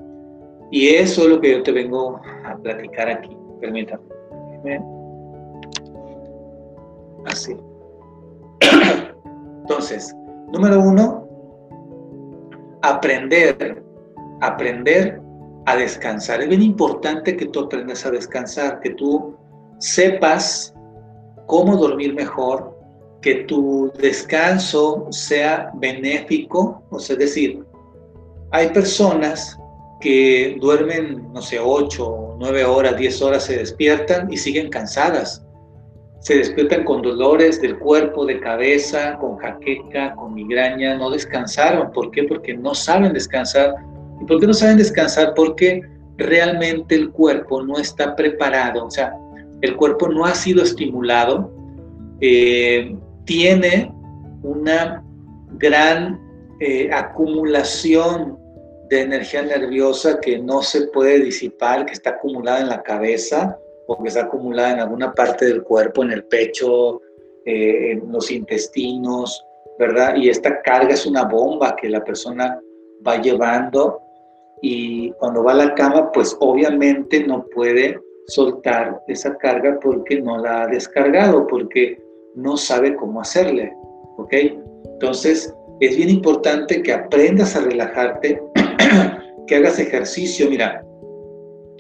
Y 0.72 0.90
eso 0.90 1.24
es 1.24 1.28
lo 1.28 1.42
que 1.42 1.52
yo 1.52 1.64
te 1.64 1.72
vengo 1.72 2.20
a 2.44 2.58
platicar 2.58 3.10
aquí. 3.10 3.36
Permítame. 3.62 4.04
Así. 7.26 7.56
Entonces, 9.68 10.16
número 10.54 10.80
uno, 10.80 11.28
aprender, 12.84 13.84
aprender 14.42 15.20
a 15.66 15.76
descansar. 15.76 16.42
Es 16.42 16.50
bien 16.50 16.62
importante 16.62 17.36
que 17.36 17.48
tú 17.48 17.62
aprendas 17.62 18.06
a 18.06 18.12
descansar, 18.12 18.80
que 18.82 18.92
tú 18.92 19.36
sepas 19.80 20.72
cómo 21.48 21.78
dormir 21.78 22.14
mejor, 22.14 22.78
que 23.24 23.46
tu 23.46 23.92
descanso 23.98 25.08
sea 25.10 25.72
benéfico, 25.74 26.84
o 26.92 27.00
sea, 27.00 27.16
es 27.16 27.20
decir, 27.22 27.66
hay 28.52 28.70
personas 28.70 29.58
que 30.00 30.60
duermen, 30.62 31.34
no 31.34 31.42
sé, 31.42 31.60
8, 31.60 32.36
9 32.38 32.66
horas, 32.66 32.98
10 32.98 33.22
horas, 33.24 33.46
se 33.46 33.58
despiertan 33.58 34.32
y 34.32 34.38
siguen 34.38 34.70
cansadas 34.70 35.45
se 36.26 36.38
despiertan 36.38 36.84
con 36.86 37.04
dolores 37.04 37.62
del 37.62 37.78
cuerpo, 37.78 38.26
de 38.26 38.40
cabeza, 38.40 39.16
con 39.20 39.38
jaqueca, 39.38 40.16
con 40.16 40.34
migraña, 40.34 40.96
no 40.96 41.12
descansaron. 41.12 41.92
¿Por 41.92 42.10
qué? 42.10 42.24
Porque 42.24 42.58
no 42.58 42.74
saben 42.74 43.14
descansar. 43.14 43.76
¿Y 44.20 44.26
por 44.26 44.40
qué 44.40 44.48
no 44.48 44.56
saben 44.56 44.78
descansar? 44.78 45.36
Porque 45.36 45.84
realmente 46.18 46.96
el 46.96 47.12
cuerpo 47.12 47.62
no 47.62 47.78
está 47.78 48.16
preparado, 48.16 48.86
o 48.86 48.90
sea, 48.90 49.14
el 49.62 49.76
cuerpo 49.76 50.08
no 50.08 50.26
ha 50.26 50.34
sido 50.34 50.64
estimulado, 50.64 51.54
eh, 52.20 52.98
tiene 53.26 53.94
una 54.42 55.04
gran 55.60 56.20
eh, 56.60 56.90
acumulación 56.92 58.40
de 58.90 59.02
energía 59.02 59.44
nerviosa 59.44 60.20
que 60.20 60.40
no 60.40 60.64
se 60.64 60.88
puede 60.88 61.20
disipar, 61.20 61.86
que 61.86 61.94
está 61.94 62.12
acumulada 62.12 62.62
en 62.62 62.70
la 62.70 62.82
cabeza, 62.82 63.60
o 63.88 64.02
que 64.02 64.10
está 64.10 64.24
acumulada 64.24 64.74
en 64.74 64.80
alguna 64.80 65.14
parte 65.14 65.46
del 65.46 65.64
cuerpo, 65.64 66.04
en 66.04 66.12
el 66.12 66.24
pecho, 66.26 67.02
eh, 67.46 67.92
en 67.92 68.12
los 68.12 68.32
intestinos, 68.32 69.46
¿verdad? 69.78 70.16
Y 70.16 70.30
esta 70.30 70.62
carga 70.62 70.94
es 70.94 71.06
una 71.06 71.24
bomba 71.24 71.76
que 71.76 71.90
la 71.90 72.04
persona 72.04 72.60
va 73.06 73.22
llevando 73.22 74.00
y 74.62 75.12
cuando 75.14 75.44
va 75.44 75.52
a 75.52 75.56
la 75.56 75.76
cama, 75.76 76.12
pues 76.12 76.36
obviamente 76.40 77.26
no 77.26 77.46
puede 77.54 78.00
soltar 78.28 79.02
esa 79.08 79.38
carga 79.38 79.80
porque 79.82 80.22
no 80.22 80.38
la 80.38 80.64
ha 80.64 80.68
descargado, 80.68 81.46
porque 81.48 82.02
no 82.36 82.58
sabe 82.58 82.96
cómo 82.96 83.22
hacerle, 83.22 83.74
¿ok? 84.18 84.34
Entonces, 84.94 85.54
es 85.80 85.98
bien 85.98 86.10
importante 86.10 86.82
que 86.82 86.94
aprendas 86.94 87.56
a 87.56 87.62
relajarte, 87.62 88.42
que 89.48 89.56
hagas 89.56 89.78
ejercicio. 89.78 90.50
Mira, 90.50 90.84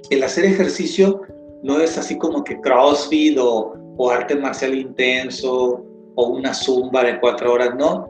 el 0.09 0.23
hacer 0.23 0.45
ejercicio 0.45 1.21
no 1.63 1.79
es 1.79 1.97
así 1.97 2.17
como 2.17 2.43
que 2.43 2.59
CrossFit 2.61 3.37
o, 3.39 3.73
arte 4.11 4.35
marcial 4.35 4.75
intenso 4.75 5.83
o 6.15 6.27
una 6.27 6.53
zumba 6.53 7.03
de 7.03 7.19
cuatro 7.19 7.53
horas, 7.53 7.75
no. 7.75 8.07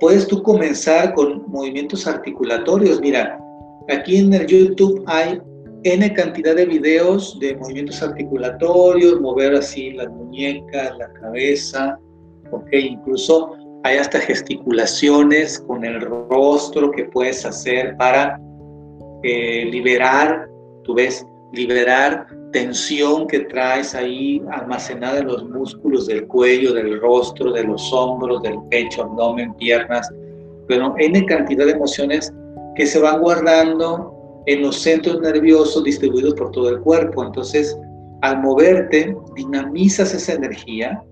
Puedes 0.00 0.26
tú 0.26 0.42
comenzar 0.42 1.14
con 1.14 1.44
movimientos 1.48 2.06
articulatorios. 2.06 3.00
Mira, 3.00 3.38
aquí 3.88 4.18
en 4.18 4.34
el 4.34 4.46
YouTube 4.46 5.02
hay 5.06 5.40
N 5.84 6.12
cantidad 6.12 6.56
de 6.56 6.66
videos 6.66 7.38
de 7.40 7.56
movimientos 7.56 8.02
articulatorios, 8.02 9.20
mover 9.20 9.54
así 9.54 9.92
las 9.92 10.08
muñecas, 10.08 10.98
la 10.98 11.12
cabeza, 11.14 11.98
ok, 12.50 12.68
incluso 12.72 13.52
hay 13.84 13.98
hasta 13.98 14.18
gesticulaciones 14.18 15.60
con 15.60 15.84
el 15.84 16.00
rostro 16.00 16.90
que 16.90 17.04
puedes 17.04 17.46
hacer 17.46 17.96
para 17.96 18.40
eh, 19.22 19.66
liberar, 19.70 20.48
tú 20.84 20.94
ves, 20.94 21.24
liberar 21.52 22.26
tensión 22.52 23.26
que 23.26 23.40
traes 23.40 23.94
ahí 23.94 24.42
almacenada 24.50 25.18
en 25.18 25.26
los 25.26 25.48
músculos 25.48 26.06
del 26.06 26.26
cuello, 26.26 26.72
del 26.72 27.00
rostro, 27.00 27.52
de 27.52 27.64
los 27.64 27.92
hombros, 27.92 28.42
del 28.42 28.58
pecho, 28.70 29.02
abdomen, 29.02 29.54
piernas, 29.54 30.10
bueno, 30.68 30.94
N 30.98 31.24
cantidad 31.26 31.64
de 31.64 31.72
emociones 31.72 32.32
que 32.76 32.86
se 32.86 33.00
van 33.00 33.20
guardando 33.20 34.42
en 34.46 34.62
los 34.62 34.76
centros 34.80 35.20
nerviosos 35.20 35.84
distribuidos 35.84 36.34
por 36.34 36.50
todo 36.52 36.68
el 36.70 36.80
cuerpo. 36.80 37.24
Entonces, 37.24 37.76
al 38.22 38.40
moverte, 38.40 39.16
dinamizas 39.34 40.14
esa 40.14 40.34
energía, 40.34 41.02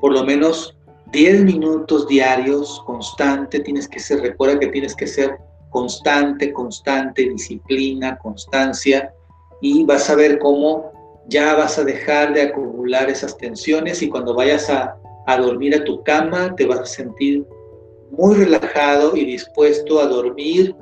por 0.00 0.12
lo 0.12 0.24
menos 0.24 0.76
10 1.12 1.44
minutos 1.44 2.06
diarios, 2.08 2.82
constante, 2.86 3.60
tienes 3.60 3.88
que 3.88 3.98
ser, 3.98 4.20
recuerda 4.20 4.58
que 4.58 4.68
tienes 4.68 4.94
que 4.94 5.06
ser 5.06 5.36
constante, 5.70 6.52
constante, 6.52 7.28
disciplina, 7.28 8.18
constancia, 8.18 9.12
y 9.60 9.84
vas 9.84 10.08
a 10.10 10.14
ver 10.14 10.38
cómo 10.38 10.90
ya 11.28 11.54
vas 11.54 11.78
a 11.78 11.84
dejar 11.84 12.34
de 12.34 12.42
acumular 12.42 13.08
esas 13.08 13.36
tensiones 13.36 14.02
y 14.02 14.08
cuando 14.08 14.34
vayas 14.34 14.68
a, 14.68 14.96
a 15.26 15.36
dormir 15.38 15.74
a 15.74 15.84
tu 15.84 16.02
cama 16.02 16.54
te 16.56 16.66
vas 16.66 16.80
a 16.80 16.86
sentir 16.86 17.46
muy 18.10 18.34
relajado 18.34 19.16
y 19.16 19.24
dispuesto 19.24 20.00
a 20.00 20.06
dormir 20.06 20.74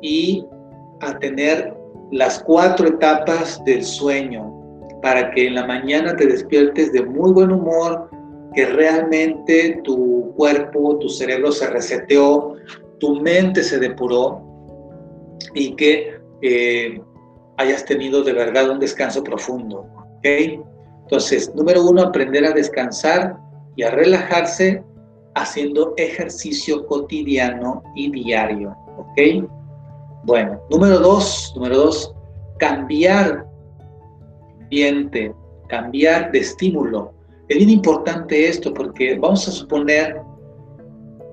y 0.00 0.44
a 1.00 1.18
tener 1.18 1.74
las 2.10 2.42
cuatro 2.42 2.88
etapas 2.88 3.62
del 3.64 3.84
sueño 3.84 4.54
para 5.02 5.30
que 5.30 5.46
en 5.46 5.54
la 5.54 5.66
mañana 5.66 6.16
te 6.16 6.26
despiertes 6.26 6.92
de 6.92 7.04
muy 7.04 7.32
buen 7.32 7.52
humor, 7.52 8.08
que 8.54 8.66
realmente 8.66 9.80
tu 9.84 10.32
cuerpo, 10.36 10.98
tu 10.98 11.08
cerebro 11.08 11.52
se 11.52 11.68
reseteó, 11.68 12.54
tu 12.98 13.20
mente 13.20 13.62
se 13.62 13.78
depuró 13.78 14.42
y 15.54 15.74
que 15.76 16.18
eh, 16.42 17.00
hayas 17.58 17.84
tenido 17.84 18.22
de 18.22 18.32
verdad 18.32 18.70
un 18.70 18.78
descanso 18.78 19.22
profundo. 19.22 19.86
¿okay? 20.18 20.60
Entonces, 21.02 21.52
número 21.54 21.84
uno, 21.84 22.02
aprender 22.02 22.44
a 22.46 22.52
descansar 22.52 23.36
y 23.76 23.82
a 23.82 23.90
relajarse 23.90 24.82
haciendo 25.34 25.92
ejercicio 25.96 26.86
cotidiano 26.86 27.82
y 27.94 28.10
diario. 28.10 28.76
¿Ok? 28.96 29.46
Bueno, 30.24 30.60
número 30.70 30.98
dos, 30.98 31.52
número 31.54 31.76
dos, 31.76 32.14
cambiar 32.58 33.46
ambiente, 34.60 35.34
cambiar 35.68 36.30
de 36.32 36.40
estímulo. 36.40 37.12
Es 37.48 37.56
bien 37.56 37.70
importante 37.70 38.48
esto 38.48 38.74
porque 38.74 39.16
vamos 39.18 39.48
a 39.48 39.52
suponer 39.52 40.20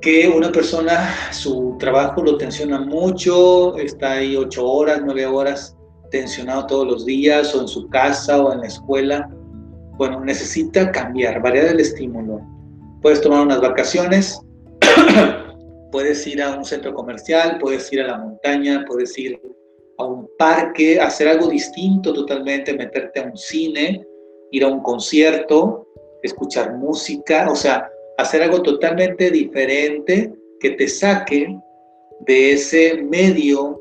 que 0.01 0.27
una 0.29 0.51
persona, 0.51 1.09
su 1.31 1.75
trabajo 1.79 2.23
lo 2.23 2.38
tensiona 2.38 2.79
mucho, 2.79 3.75
está 3.77 4.13
ahí 4.13 4.35
ocho 4.35 4.65
horas, 4.69 5.01
nueve 5.03 5.25
horas 5.25 5.74
tensionado 6.09 6.65
todos 6.67 6.87
los 6.87 7.05
días, 7.05 7.53
o 7.55 7.61
en 7.61 7.67
su 7.67 7.87
casa 7.89 8.43
o 8.43 8.53
en 8.53 8.61
la 8.61 8.67
escuela. 8.67 9.29
Bueno, 9.97 10.19
necesita 10.23 10.91
cambiar, 10.91 11.41
variar 11.41 11.67
el 11.67 11.79
estímulo. 11.79 12.41
Puedes 13.01 13.21
tomar 13.21 13.41
unas 13.41 13.61
vacaciones, 13.61 14.39
puedes 15.91 16.25
ir 16.27 16.41
a 16.41 16.55
un 16.55 16.65
centro 16.65 16.93
comercial, 16.93 17.57
puedes 17.59 17.91
ir 17.93 18.01
a 18.01 18.07
la 18.07 18.17
montaña, 18.17 18.83
puedes 18.87 19.17
ir 19.17 19.39
a 19.97 20.03
un 20.03 20.27
parque, 20.37 20.99
hacer 20.99 21.27
algo 21.27 21.47
distinto 21.47 22.13
totalmente, 22.13 22.75
meterte 22.75 23.21
a 23.21 23.25
un 23.25 23.37
cine, 23.37 24.05
ir 24.51 24.63
a 24.63 24.67
un 24.67 24.81
concierto, 24.81 25.87
escuchar 26.23 26.75
música, 26.75 27.49
o 27.49 27.55
sea, 27.55 27.89
hacer 28.17 28.41
algo 28.43 28.61
totalmente 28.61 29.31
diferente 29.31 30.33
que 30.59 30.71
te 30.71 30.87
saque 30.87 31.57
de 32.21 32.53
ese 32.53 33.01
medio 33.03 33.79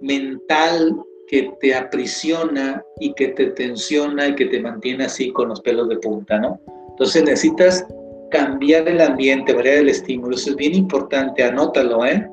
mental 0.00 1.05
que 1.28 1.50
te 1.60 1.74
aprisiona 1.74 2.82
y 3.00 3.12
que 3.14 3.28
te 3.28 3.46
tensiona 3.46 4.28
y 4.28 4.34
que 4.34 4.46
te 4.46 4.60
mantiene 4.60 5.04
así 5.04 5.32
con 5.32 5.48
los 5.48 5.60
pelos 5.60 5.88
de 5.88 5.98
punta, 5.98 6.38
¿no? 6.38 6.60
Entonces 6.90 7.24
necesitas 7.24 7.86
cambiar 8.30 8.88
el 8.88 9.00
ambiente, 9.00 9.52
variar 9.52 9.78
el 9.78 9.88
estímulo, 9.88 10.34
eso 10.34 10.50
es 10.50 10.56
bien 10.56 10.74
importante, 10.74 11.44
anótalo, 11.44 12.04
¿eh? 12.04 12.28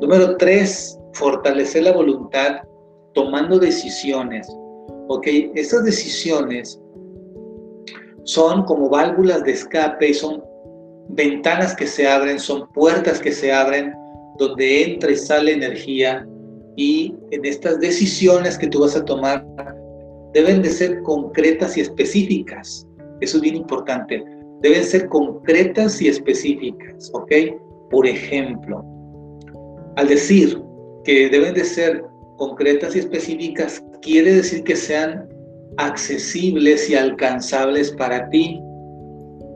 Número 0.00 0.36
tres, 0.36 0.98
fortalecer 1.14 1.84
la 1.84 1.92
voluntad 1.92 2.62
tomando 3.14 3.58
decisiones. 3.58 4.48
Ok, 5.08 5.26
esas 5.54 5.84
decisiones 5.84 6.80
son 8.24 8.64
como 8.64 8.88
válvulas 8.88 9.42
de 9.44 9.52
escape 9.52 10.10
y 10.10 10.14
son 10.14 10.42
ventanas 11.08 11.74
que 11.74 11.86
se 11.86 12.06
abren, 12.06 12.38
son 12.38 12.70
puertas 12.72 13.20
que 13.20 13.32
se 13.32 13.52
abren 13.52 13.94
donde 14.38 14.84
entra 14.84 15.10
y 15.10 15.16
sale 15.16 15.52
energía 15.52 16.26
y 16.78 17.12
en 17.32 17.44
estas 17.44 17.80
decisiones 17.80 18.56
que 18.56 18.68
tú 18.68 18.80
vas 18.80 18.96
a 18.96 19.04
tomar 19.04 19.44
deben 20.32 20.62
de 20.62 20.70
ser 20.70 21.02
concretas 21.02 21.76
y 21.76 21.80
específicas. 21.80 22.86
Eso 23.20 23.38
es 23.38 23.42
bien 23.42 23.56
importante. 23.56 24.24
Deben 24.62 24.84
ser 24.84 25.08
concretas 25.08 26.00
y 26.00 26.06
específicas, 26.06 27.10
¿ok? 27.14 27.32
Por 27.90 28.06
ejemplo, 28.06 28.84
al 29.96 30.06
decir, 30.06 30.62
que 31.02 31.28
deben 31.28 31.54
de 31.54 31.64
ser 31.64 32.04
concretas 32.36 32.94
y 32.94 33.00
específicas, 33.00 33.82
quiere 34.00 34.34
decir 34.34 34.62
que 34.62 34.76
sean 34.76 35.28
accesibles 35.78 36.88
y 36.88 36.94
alcanzables 36.94 37.90
para 37.92 38.28
ti. 38.30 38.60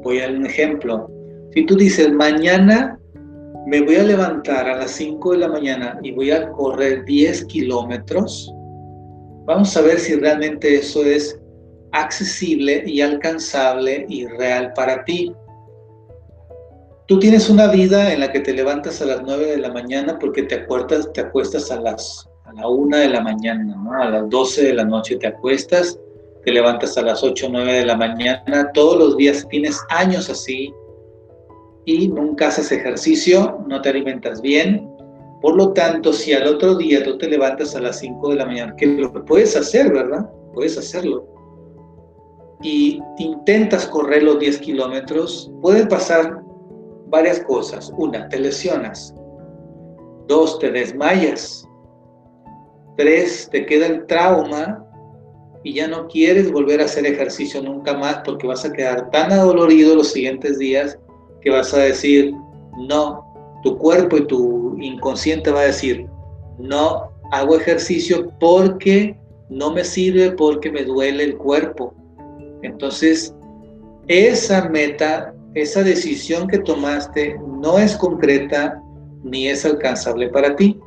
Voy 0.02 0.20
a 0.20 0.28
un 0.28 0.44
ejemplo. 0.44 1.08
Si 1.54 1.64
tú 1.66 1.76
dices, 1.76 2.10
mañana 2.12 2.98
me 3.72 3.80
voy 3.80 3.96
a 3.96 4.02
levantar 4.02 4.68
a 4.68 4.76
las 4.76 4.90
5 4.90 5.32
de 5.32 5.38
la 5.38 5.48
mañana 5.48 5.98
y 6.02 6.12
voy 6.12 6.30
a 6.30 6.50
correr 6.50 7.06
10 7.06 7.46
kilómetros, 7.46 8.52
vamos 9.46 9.74
a 9.74 9.80
ver 9.80 9.98
si 9.98 10.14
realmente 10.14 10.74
eso 10.74 11.02
es 11.02 11.40
accesible 11.92 12.84
y 12.86 13.00
alcanzable 13.00 14.04
y 14.10 14.26
real 14.26 14.74
para 14.74 15.02
ti. 15.06 15.32
Tú 17.08 17.18
tienes 17.18 17.48
una 17.48 17.68
vida 17.68 18.12
en 18.12 18.20
la 18.20 18.30
que 18.30 18.40
te 18.40 18.52
levantas 18.52 19.00
a 19.00 19.06
las 19.06 19.22
9 19.22 19.52
de 19.52 19.56
la 19.56 19.72
mañana 19.72 20.18
porque 20.18 20.42
te 20.42 20.56
acuestas, 20.56 21.10
te 21.14 21.22
acuestas 21.22 21.70
a 21.70 21.80
las 21.80 22.28
a 22.44 22.52
la 22.52 22.68
1 22.68 22.94
de 22.94 23.08
la 23.08 23.22
mañana, 23.22 23.74
¿no? 23.74 23.94
A 23.94 24.10
las 24.10 24.28
12 24.28 24.64
de 24.64 24.74
la 24.74 24.84
noche 24.84 25.16
te 25.16 25.28
acuestas, 25.28 25.98
te 26.44 26.52
levantas 26.52 26.98
a 26.98 27.02
las 27.02 27.24
8 27.24 27.46
o 27.46 27.48
9 27.48 27.72
de 27.72 27.86
la 27.86 27.96
mañana, 27.96 28.70
todos 28.74 28.98
los 28.98 29.16
días 29.16 29.46
tienes 29.48 29.80
años 29.88 30.28
así 30.28 30.74
y 31.84 32.08
nunca 32.08 32.48
haces 32.48 32.70
ejercicio, 32.72 33.64
no 33.66 33.82
te 33.82 33.90
alimentas 33.90 34.40
bien. 34.40 34.88
Por 35.40 35.56
lo 35.56 35.72
tanto, 35.72 36.12
si 36.12 36.32
al 36.32 36.46
otro 36.46 36.76
día 36.76 37.02
tú 37.02 37.18
te 37.18 37.28
levantas 37.28 37.74
a 37.74 37.80
las 37.80 37.98
5 37.98 38.30
de 38.30 38.36
la 38.36 38.46
mañana, 38.46 38.76
que 38.76 38.86
lo 38.86 39.12
puedes 39.24 39.56
hacer, 39.56 39.92
¿verdad? 39.92 40.30
Puedes 40.54 40.78
hacerlo. 40.78 41.26
Y 42.62 43.02
intentas 43.18 43.86
correr 43.86 44.22
los 44.22 44.38
10 44.38 44.58
kilómetros, 44.58 45.52
puede 45.60 45.84
pasar 45.86 46.42
varias 47.08 47.40
cosas. 47.40 47.92
Una, 47.98 48.28
te 48.28 48.38
lesionas. 48.38 49.12
Dos, 50.28 50.60
te 50.60 50.70
desmayas. 50.70 51.68
Tres, 52.96 53.48
te 53.50 53.66
queda 53.66 53.86
el 53.86 54.06
trauma 54.06 54.86
y 55.64 55.74
ya 55.74 55.88
no 55.88 56.06
quieres 56.06 56.52
volver 56.52 56.80
a 56.80 56.84
hacer 56.84 57.04
ejercicio 57.06 57.60
nunca 57.62 57.96
más 57.96 58.20
porque 58.24 58.46
vas 58.46 58.64
a 58.64 58.72
quedar 58.72 59.10
tan 59.10 59.32
adolorido 59.32 59.96
los 59.96 60.12
siguientes 60.12 60.58
días 60.58 60.98
que 61.42 61.50
vas 61.50 61.72
a 61.74 61.80
decir, 61.80 62.34
no, 62.88 63.24
tu 63.62 63.76
cuerpo 63.78 64.16
y 64.16 64.26
tu 64.26 64.76
inconsciente 64.78 65.50
va 65.50 65.60
a 65.60 65.66
decir, 65.66 66.06
no 66.58 67.10
hago 67.30 67.56
ejercicio 67.56 68.30
porque 68.40 69.16
no 69.48 69.72
me 69.72 69.84
sirve, 69.84 70.32
porque 70.32 70.70
me 70.70 70.84
duele 70.84 71.24
el 71.24 71.36
cuerpo. 71.36 71.94
Entonces, 72.62 73.34
esa 74.08 74.68
meta 74.68 75.34
esa 75.54 75.82
decisión 75.82 76.48
que 76.48 76.58
tomaste 76.58 77.38
no 77.60 77.78
es 77.78 77.96
concreta 77.96 78.80
ni 79.22 79.48
es 79.48 79.64
alcanzable 79.64 80.28
para 80.28 80.56
ti. 80.56 80.78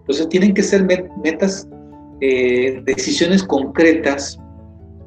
Entonces 0.00 0.28
tienen 0.28 0.54
que 0.54 0.62
ser 0.62 0.84
metas, 1.22 1.68
eh, 2.20 2.80
decisiones 2.84 3.42
concretas 3.42 4.38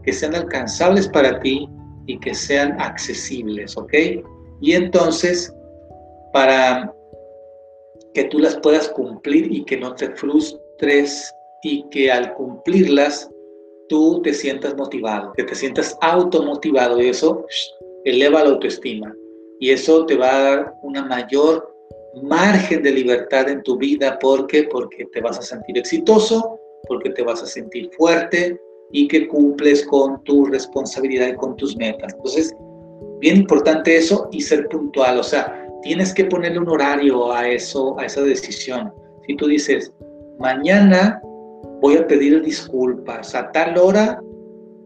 que 0.04 0.14
sean 0.14 0.36
alcanzables 0.36 1.08
para 1.08 1.40
ti 1.40 1.68
y 2.06 2.20
que 2.20 2.34
sean 2.34 2.80
accesibles, 2.80 3.78
¿ok? 3.78 3.94
Y 4.62 4.74
entonces, 4.74 5.54
para 6.34 6.94
que 8.14 8.26
tú 8.26 8.40
las 8.40 8.58
puedas 8.58 8.90
cumplir 8.90 9.52
y 9.52 9.64
que 9.66 9.78
no 9.78 9.94
te 9.96 10.10
frustres 10.12 11.34
y 11.64 11.84
que 11.90 12.12
al 12.12 12.34
cumplirlas 12.34 13.30
tú 13.88 14.22
te 14.22 14.34
sientas 14.34 14.76
motivado, 14.76 15.34
que 15.34 15.44
te 15.44 15.56
sientas 15.56 15.98
automotivado 16.02 17.02
y 17.02 17.10
eso 17.10 17.46
eleva 18.06 18.44
la 18.44 18.52
autoestima 18.52 19.14
y 19.60 19.72
eso 19.72 20.06
te 20.06 20.16
va 20.16 20.36
a 20.36 20.44
dar 20.44 20.74
una 20.84 21.04
mayor 21.04 21.76
margen 22.24 22.82
de 22.82 22.92
libertad 22.92 23.50
en 23.50 23.62
tu 23.64 23.78
vida. 23.78 24.18
¿Por 24.20 24.48
qué? 24.48 24.64
Porque 24.64 25.06
te 25.06 25.22
vas 25.22 25.38
a 25.38 25.42
sentir 25.42 25.78
exitoso, 25.78 26.60
porque 26.88 27.10
te 27.12 27.24
vas 27.24 27.44
a 27.44 27.46
sentir 27.46 27.90
fuerte 27.98 28.60
y 28.92 29.08
que 29.08 29.28
cumples 29.28 29.86
con 29.86 30.24
tu 30.24 30.46
responsabilidad 30.46 31.28
y 31.28 31.36
con 31.36 31.56
tus 31.56 31.76
metas. 31.76 32.14
Entonces, 32.14 32.56
bien 33.20 33.38
importante 33.38 33.98
eso 33.98 34.30
y 34.32 34.42
ser 34.42 34.68
puntual. 34.68 35.20
O 35.20 35.24
sea, 35.24 35.66
tienes 35.82 36.14
que 36.14 36.26
ponerle 36.26 36.60
un 36.60 36.70
horario 36.70 37.32
a 37.32 37.48
eso, 37.48 37.98
a 38.00 38.06
esa 38.06 38.22
decisión. 38.22 38.92
Si 39.28 39.36
tú 39.36 39.48
dices, 39.48 39.94
mañana 40.40 41.22
voy 41.82 41.98
a 41.98 42.08
pedir 42.08 42.42
disculpas 42.44 43.36
a 43.36 43.52
tal 43.52 43.78
hora 43.78 44.22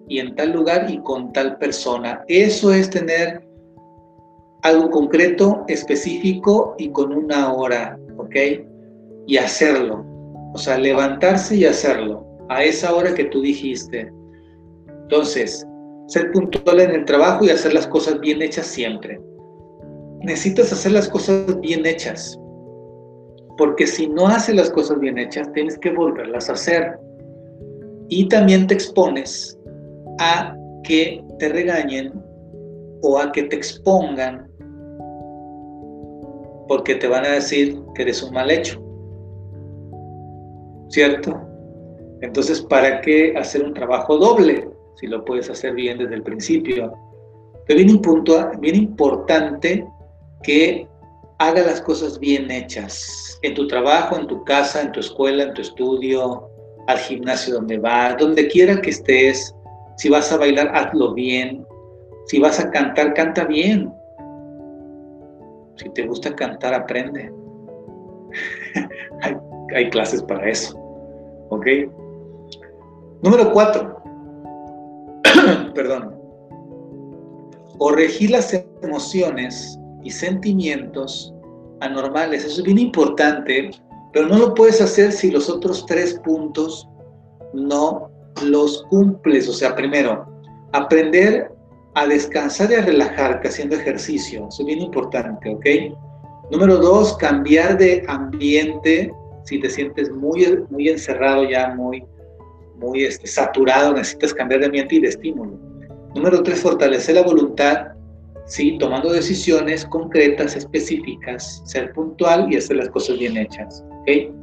y 0.08 0.20
en 0.20 0.36
tal 0.36 0.52
lugar 0.52 0.90
y 0.90 1.00
con 1.00 1.32
tal 1.34 1.58
persona. 1.58 2.24
Eso 2.28 2.74
es 2.74 2.90
tener 2.90 3.48
algo 4.64 4.90
concreto, 4.90 5.64
específico 5.68 6.76
y 6.78 6.90
con 6.90 7.14
una 7.14 7.54
hora, 7.54 7.98
¿ok? 8.18 8.36
Y 9.28 9.38
hacerlo. 9.38 10.06
O 10.54 10.58
sea, 10.58 10.78
levantarse 10.78 11.56
y 11.56 11.66
hacerlo 11.66 12.26
a 12.50 12.64
esa 12.64 12.94
hora 12.94 13.14
que 13.14 13.26
tú 13.26 13.42
dijiste. 13.42 14.12
Entonces, 14.88 15.66
ser 16.08 16.32
puntual 16.32 16.80
en 16.80 16.92
el 16.92 17.06
trabajo 17.06 17.46
y 17.46 17.50
hacer 17.50 17.74
las 17.74 17.88
cosas 17.88 18.20
bien 18.20 18.42
hechas 18.42 18.68
siempre. 18.68 19.20
Necesitas 20.22 20.72
hacer 20.72 20.92
las 20.92 21.08
cosas 21.10 21.60
bien 21.62 21.86
hechas. 21.86 22.40
Porque 23.58 23.86
si 23.86 24.08
no 24.08 24.28
haces 24.28 24.56
las 24.56 24.70
cosas 24.70 25.00
bien 25.00 25.18
hechas, 25.18 25.52
tienes 25.54 25.78
que 25.78 25.92
volverlas 25.92 26.50
a 26.50 26.54
hacer. 26.54 27.00
Y 28.10 28.28
también 28.28 28.68
te 28.68 28.74
expones 28.74 29.58
a 30.20 30.56
que 30.84 31.24
te 31.40 31.50
regañen 31.50 32.14
o 33.02 33.20
a 33.20 33.32
que 33.32 33.44
te 33.44 33.56
expongan 33.56 34.50
porque 36.68 36.96
te 36.96 37.08
van 37.08 37.26
a 37.26 37.34
decir 37.34 37.80
que 37.94 38.04
eres 38.04 38.24
un 38.24 38.34
mal 38.34 38.50
hecho. 38.50 38.82
¿Cierto? 40.90 41.40
Entonces, 42.22 42.62
¿para 42.62 43.02
qué 43.02 43.36
hacer 43.38 43.64
un 43.64 43.74
trabajo 43.74 44.18
doble 44.18 44.73
si 44.96 45.08
lo 45.08 45.24
puedes 45.26 45.50
hacer 45.50 45.74
bien 45.74 45.98
desde 45.98 46.16
el 46.16 46.24
principio? 46.24 46.94
Pero 47.68 47.80
bien, 47.80 48.02
bien 48.60 48.76
importante 48.76 49.86
que 50.44 50.88
haga 51.40 51.62
las 51.62 51.82
cosas 51.82 52.20
bien 52.20 52.52
hechas, 52.52 53.40
en 53.42 53.54
tu 53.54 53.68
trabajo, 53.68 54.18
en 54.18 54.28
tu 54.28 54.44
casa, 54.44 54.82
en 54.82 54.92
tu 54.92 55.00
escuela, 55.00 55.44
en 55.44 55.54
tu 55.54 55.62
estudio, 55.62 56.50
al 56.88 56.98
gimnasio 56.98 57.56
donde 57.56 57.78
vas, 57.78 58.18
donde 58.18 58.48
quiera 58.48 58.82
que 58.82 58.90
estés, 58.90 59.56
si 59.98 60.10
vas 60.10 60.32
a 60.32 60.38
bailar, 60.38 60.72
hazlo 60.76 61.14
bien, 61.14 61.66
si 62.28 62.40
vas 62.40 62.60
a 62.60 62.70
cantar, 62.72 63.14
canta 63.14 63.46
bien, 63.46 63.92
si 65.76 65.90
te 65.90 66.06
gusta 66.06 66.36
cantar, 66.36 66.74
aprende. 66.74 67.32
hay, 69.76 69.90
clases 69.90 70.22
para 70.24 70.50
eso. 70.50 70.78
¿Ok? 71.50 71.66
Número 73.22 73.52
cuatro. 73.52 74.03
Perdón. 75.76 76.16
Corregir 77.78 78.32
las 78.32 78.54
emociones 78.82 79.78
y 80.04 80.12
sentimientos 80.12 81.34
anormales. 81.82 82.46
Eso 82.46 82.60
es 82.60 82.64
bien 82.64 82.80
importante, 82.80 83.72
pero 84.12 84.28
no 84.28 84.38
lo 84.38 84.54
puedes 84.54 84.82
hacer 84.82 85.12
si 85.12 85.32
los 85.32 85.50
otros 85.50 85.86
tres 85.86 86.20
puntos 86.24 86.88
no 87.54 88.10
los 88.44 88.84
cumples. 88.90 89.50
O 89.50 89.54
sea, 89.54 89.76
primero, 89.76 90.26
aprender 90.72 91.52
a 91.96 92.08
descansar 92.08 92.72
y 92.72 92.76
a 92.76 92.82
relajarte 92.82 93.48
haciendo 93.48 93.76
ejercicio. 93.76 94.48
Eso 94.48 94.64
es 94.64 94.66
bien 94.66 94.82
importante, 94.82 95.50
¿ok? 95.50 95.66
Número 96.52 96.78
dos, 96.78 97.16
cambiar 97.18 97.78
de 97.78 98.04
ambiente. 98.08 99.14
Si 99.46 99.60
te 99.60 99.70
sientes 99.70 100.12
muy, 100.12 100.64
muy 100.70 100.90
encerrado 100.90 101.44
ya, 101.50 101.74
muy, 101.76 102.04
muy 102.76 103.04
este, 103.04 103.28
saturado, 103.28 103.94
necesitas 103.94 104.34
cambiar 104.34 104.62
de 104.62 104.66
ambiente 104.68 104.96
y 104.96 105.02
de 105.02 105.10
estímulo. 105.10 105.60
Número 106.16 106.44
tres, 106.44 106.62
fortalecer 106.62 107.16
la 107.16 107.24
voluntad, 107.24 107.88
¿sí? 108.46 108.78
tomando 108.78 109.12
decisiones 109.12 109.86
concretas, 109.86 110.56
específicas, 110.56 111.62
ser 111.66 111.92
puntual 111.94 112.52
y 112.52 112.58
hacer 112.58 112.78
las 112.78 112.90
cosas 112.90 113.18
bien 113.18 113.38
hechas. 113.38 113.84
¿ok? 114.02 114.34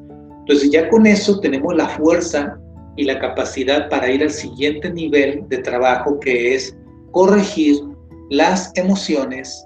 Entonces 0.41 0.71
ya 0.71 0.89
con 0.89 1.07
eso 1.07 1.39
tenemos 1.41 1.75
la 1.77 1.89
fuerza 1.89 2.59
y 2.97 3.05
la 3.05 3.19
capacidad 3.19 3.89
para 3.89 4.11
ir 4.11 4.23
al 4.23 4.31
siguiente 4.31 4.93
nivel 4.93 5.49
de 5.49 5.59
trabajo 5.59 6.19
que 6.21 6.55
es 6.55 6.77
corregir 7.13 7.77
las 8.31 8.73
emociones 8.77 9.65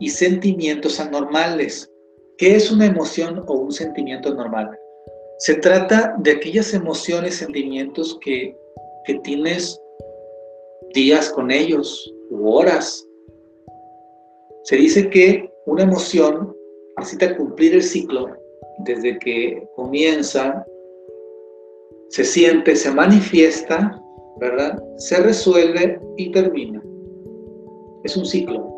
y 0.00 0.10
sentimientos 0.10 1.00
anormales. 1.00 1.90
¿Qué 2.38 2.54
es 2.54 2.70
una 2.70 2.86
emoción 2.86 3.42
o 3.46 3.54
un 3.54 3.72
sentimiento 3.72 4.34
normal? 4.34 4.70
Se 5.38 5.54
trata 5.56 6.16
de 6.18 6.32
aquellas 6.32 6.72
emociones, 6.72 7.36
sentimientos 7.36 8.18
que, 8.22 8.56
que 9.04 9.14
tienes 9.20 9.80
días 10.94 11.30
con 11.30 11.50
ellos 11.50 12.12
u 12.30 12.48
horas. 12.48 13.06
Se 14.64 14.76
dice 14.76 15.10
que 15.10 15.50
una 15.66 15.82
emoción 15.82 16.56
necesita 16.98 17.36
cumplir 17.36 17.74
el 17.74 17.82
ciclo 17.82 18.28
desde 18.78 19.18
que 19.18 19.68
comienza, 19.76 20.64
se 22.08 22.24
siente, 22.24 22.76
se 22.76 22.90
manifiesta 22.90 24.00
¿verdad? 24.38 24.82
Se 24.96 25.16
resuelve 25.22 26.00
y 26.16 26.30
termina. 26.30 26.82
Es 28.04 28.16
un 28.16 28.24
ciclo, 28.24 28.68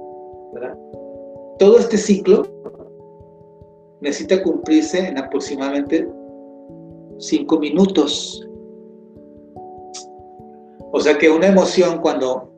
¿verdad? 0.55 0.77
Todo 1.59 1.79
este 1.79 1.97
ciclo 1.97 2.47
necesita 4.01 4.43
cumplirse 4.43 4.99
en 4.99 5.19
aproximadamente 5.19 6.09
cinco 7.19 7.59
minutos. 7.59 8.49
O 10.93 11.01
sea 11.01 11.19
que 11.19 11.29
una 11.29 11.49
emoción 11.49 12.01
cuando 12.01 12.53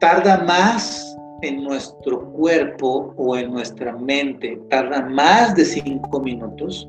tarda 0.00 0.42
más 0.44 1.16
en 1.42 1.62
nuestro 1.62 2.30
cuerpo 2.32 3.14
o 3.16 3.36
en 3.36 3.52
nuestra 3.52 3.96
mente, 3.96 4.60
tarda 4.70 5.02
más 5.02 5.54
de 5.54 5.64
cinco 5.64 6.20
minutos, 6.20 6.88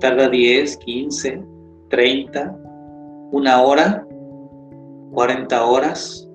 tarda 0.00 0.28
10, 0.28 0.76
15, 0.76 1.42
30, 1.88 2.56
una 3.32 3.62
hora, 3.62 4.06
40 5.12 5.64
horas, 5.64 6.28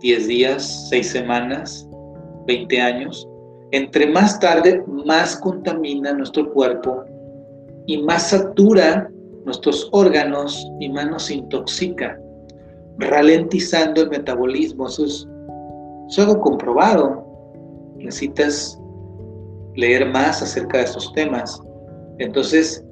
10 0.00 0.26
días, 0.26 0.88
6 0.90 1.10
semanas, 1.10 1.88
20 2.46 2.80
años. 2.80 3.26
Entre 3.70 4.06
más 4.06 4.38
tarde, 4.40 4.82
más 4.86 5.36
contamina 5.36 6.12
nuestro 6.12 6.52
cuerpo 6.52 7.04
y 7.88 8.02
más 8.02 8.28
satura 8.28 9.10
nuestros 9.46 9.88
órganos 9.92 10.70
y 10.78 10.90
más 10.90 11.08
nos 11.08 11.30
intoxica, 11.30 12.20
ralentizando 12.98 14.02
el 14.02 14.10
metabolismo. 14.10 14.86
Eso 14.86 15.06
es, 15.06 15.26
es 16.08 16.18
algo 16.18 16.38
comprobado. 16.38 17.24
Necesitas 17.96 18.78
leer 19.74 20.06
más 20.10 20.42
acerca 20.42 20.78
de 20.78 20.84
estos 20.84 21.10
temas. 21.14 21.62
Entonces, 22.18 22.84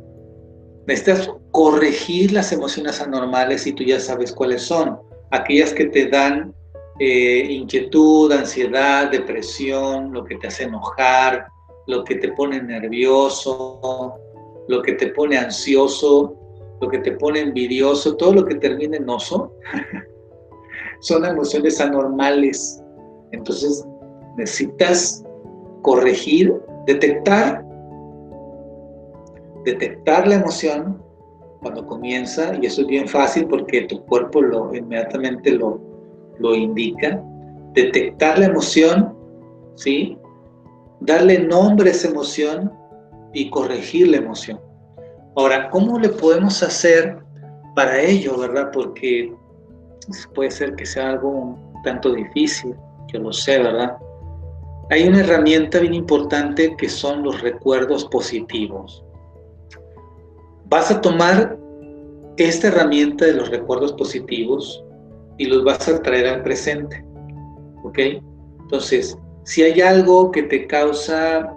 necesitas 0.87 1.31
corregir 1.51 2.33
las 2.33 2.51
emociones 2.53 2.99
anormales 2.99 3.67
y 3.67 3.75
tú 3.75 3.85
ya 3.85 4.01
sabes 4.01 4.33
cuáles 4.33 4.63
son. 4.63 4.99
Aquellas 5.31 5.75
que 5.75 5.87
te 5.87 6.09
dan 6.09 6.55
eh, 7.01 7.47
inquietud, 7.51 8.33
ansiedad, 8.33 9.11
depresión, 9.11 10.11
lo 10.15 10.25
que 10.25 10.37
te 10.37 10.47
hace 10.47 10.63
enojar, 10.63 11.49
lo 11.87 12.03
que 12.03 12.15
te 12.15 12.33
pone 12.33 12.63
nervioso, 12.63 14.19
lo 14.69 14.83
que 14.83 14.93
te 14.93 15.09
pone 15.09 15.37
ansioso, 15.37 16.37
lo 16.81 16.89
que 16.89 16.99
te 16.99 17.13
pone 17.13 17.41
envidioso, 17.41 18.17
todo 18.17 18.35
lo 18.35 18.45
que 18.45 18.57
termina 18.57 18.97
en 18.97 19.09
oso, 19.09 19.53
son 21.01 21.25
emociones 21.25 21.81
anormales. 21.81 22.83
Entonces 23.33 23.85
necesitas 24.37 25.25
corregir, 25.83 26.55
detectar 26.87 27.67
detectar 29.67 30.27
la 30.29 30.37
emoción 30.37 31.03
cuando 31.61 31.85
comienza, 31.85 32.55
y 32.55 32.67
eso 32.67 32.83
es 32.83 32.87
bien 32.87 33.09
fácil 33.09 33.47
porque 33.47 33.83
tu 33.83 34.05
cuerpo 34.07 34.41
lo 34.41 34.73
inmediatamente 34.75 35.51
lo, 35.51 35.81
lo 36.39 36.55
indica, 36.55 37.21
detectar 37.73 38.39
la 38.39 38.47
emoción, 38.47 39.15
¿sí? 39.75 40.17
Darle 41.01 41.41
nombre 41.41 41.91
a 41.91 41.93
esa 41.93 42.09
emoción 42.09 42.73
y 43.37 43.51
corregir 43.51 44.09
la 44.09 44.19
emoción. 44.19 44.61
Ahora, 45.37 45.69
¿cómo 45.71 45.99
le 45.99 46.09
podemos 46.09 46.63
hacer 46.63 47.19
para 47.75 48.01
ello, 48.01 48.39
verdad? 48.39 48.71
Porque 48.73 49.33
puede 50.35 50.51
ser 50.51 50.75
que 50.77 50.87
sea 50.87 51.11
algo 51.11 51.29
un 51.29 51.83
tanto 51.83 52.13
difícil, 52.13 52.75
yo 53.13 53.21
lo 53.21 53.33
sé, 53.33 53.59
¿verdad? 53.59 53.97
Hay 54.91 55.07
una 55.07 55.21
herramienta 55.21 55.81
bien 55.81 55.95
importante 55.95 56.75
que 56.77 56.89
son 56.89 57.23
los 57.23 57.41
recuerdos 57.41 58.05
positivos 58.07 59.05
vas 60.69 60.91
a 60.91 61.01
tomar 61.01 61.59
esta 62.37 62.69
herramienta 62.69 63.25
de 63.25 63.35
los 63.35 63.51
recuerdos 63.51 63.93
positivos 63.93 64.83
y 65.39 65.47
los 65.47 65.65
vas 65.65 65.89
a 65.89 66.03
traer 66.03 66.27
al 66.27 66.43
presente. 66.43 67.05
¿Ok? 67.85 67.99
Entonces, 68.63 69.17
si 69.45 69.63
hay 69.63 69.81
algo 69.81 70.31
que 70.31 70.43
te 70.43 70.67
causa 70.67 71.55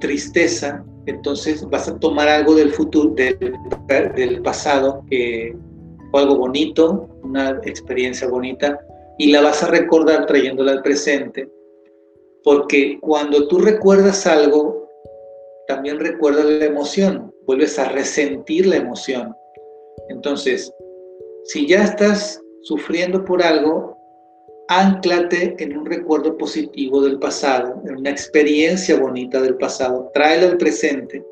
tristeza, 0.00 0.84
entonces 1.06 1.68
vas 1.68 1.88
a 1.88 1.98
tomar 1.98 2.28
algo 2.28 2.54
del 2.54 2.72
futuro, 2.72 3.14
del, 3.14 4.42
pasado, 4.42 5.04
fue 5.08 6.20
algo 6.20 6.36
bonito, 6.36 7.08
una 7.22 7.60
experiencia 7.64 8.28
bonita, 8.28 8.80
y 9.18 9.30
la 9.30 9.42
vas 9.42 9.62
a 9.62 9.68
recordar 9.68 10.26
trayéndola 10.26 10.72
al 10.72 10.82
presente. 10.82 11.48
Porque 12.42 12.98
cuando 13.00 13.46
tú 13.48 13.58
recuerdas 13.58 14.26
algo, 14.26 14.88
también 15.68 16.00
recuerdas 16.00 16.46
la 16.46 16.64
emoción 16.64 17.30
vuelves 17.50 17.80
a 17.80 17.88
resentir 17.88 18.64
la 18.64 18.76
emoción. 18.76 19.34
Entonces, 20.08 20.72
si 21.46 21.66
ya 21.66 21.82
estás 21.82 22.40
sufriendo 22.62 23.24
por 23.24 23.42
algo, 23.42 23.96
anclate 24.70 25.56
en 25.58 25.76
un 25.76 25.84
recuerdo 25.84 26.38
positivo 26.38 27.02
del 27.02 27.18
pasado, 27.18 27.82
en 27.86 27.96
una 27.96 28.10
experiencia 28.10 28.98
bonita 29.00 29.42
del 29.42 29.56
pasado, 29.56 30.08
tráela 30.14 30.46
al 30.46 30.58
presente 30.58 31.26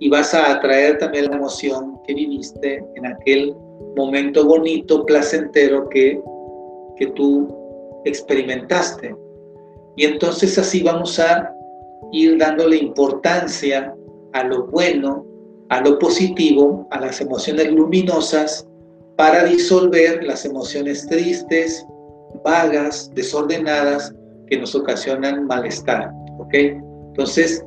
y 0.00 0.10
vas 0.10 0.34
a 0.34 0.54
atraer 0.54 0.98
también 0.98 1.30
la 1.30 1.36
emoción 1.36 2.00
que 2.04 2.14
viviste 2.14 2.84
en 2.96 3.06
aquel 3.06 3.54
momento 3.96 4.44
bonito, 4.44 5.06
placentero 5.06 5.88
que, 5.90 6.20
que 6.96 7.06
tú 7.08 7.56
experimentaste. 8.04 9.14
Y 9.96 10.06
entonces 10.06 10.58
así 10.58 10.82
vamos 10.82 11.20
a 11.20 11.54
ir 12.10 12.36
dándole 12.36 12.78
importancia 12.78 13.94
a 14.32 14.42
lo 14.42 14.66
bueno, 14.66 15.24
a 15.68 15.80
lo 15.82 16.00
positivo, 16.00 16.88
a 16.90 17.00
las 17.00 17.20
emociones 17.20 17.70
luminosas, 17.70 18.66
para 19.16 19.44
disolver 19.44 20.24
las 20.24 20.44
emociones 20.44 21.06
tristes, 21.06 21.86
vagas, 22.44 23.10
desordenadas, 23.14 24.14
que 24.48 24.58
nos 24.58 24.74
ocasionan 24.74 25.46
malestar. 25.46 26.10
¿Ok? 26.38 26.54
Entonces, 26.54 27.64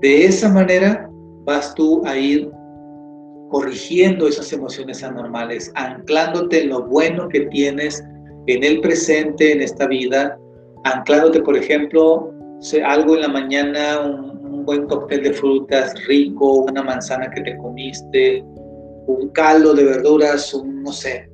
de 0.00 0.24
esa 0.24 0.48
manera 0.48 1.08
vas 1.44 1.74
tú 1.74 2.02
a 2.04 2.16
ir 2.16 2.50
corrigiendo 3.50 4.26
esas 4.26 4.52
emociones 4.52 5.04
anormales, 5.04 5.70
anclándote 5.74 6.62
en 6.62 6.70
lo 6.70 6.86
bueno 6.86 7.28
que 7.28 7.40
tienes 7.46 8.02
en 8.46 8.64
el 8.64 8.80
presente, 8.80 9.52
en 9.52 9.60
esta 9.60 9.86
vida, 9.86 10.38
anclándote, 10.84 11.42
por 11.42 11.56
ejemplo, 11.56 12.32
algo 12.84 13.14
en 13.14 13.20
la 13.20 13.28
mañana, 13.28 14.00
un, 14.00 14.32
buen 14.64 14.86
cóctel 14.86 15.24
de 15.24 15.32
frutas 15.32 15.92
rico, 16.06 16.58
una 16.70 16.84
manzana 16.84 17.28
que 17.30 17.40
te 17.40 17.56
comiste, 17.56 18.44
un 19.08 19.28
caldo 19.30 19.74
de 19.74 19.82
verduras, 19.82 20.54
un, 20.54 20.84
no 20.84 20.92
sé, 20.92 21.28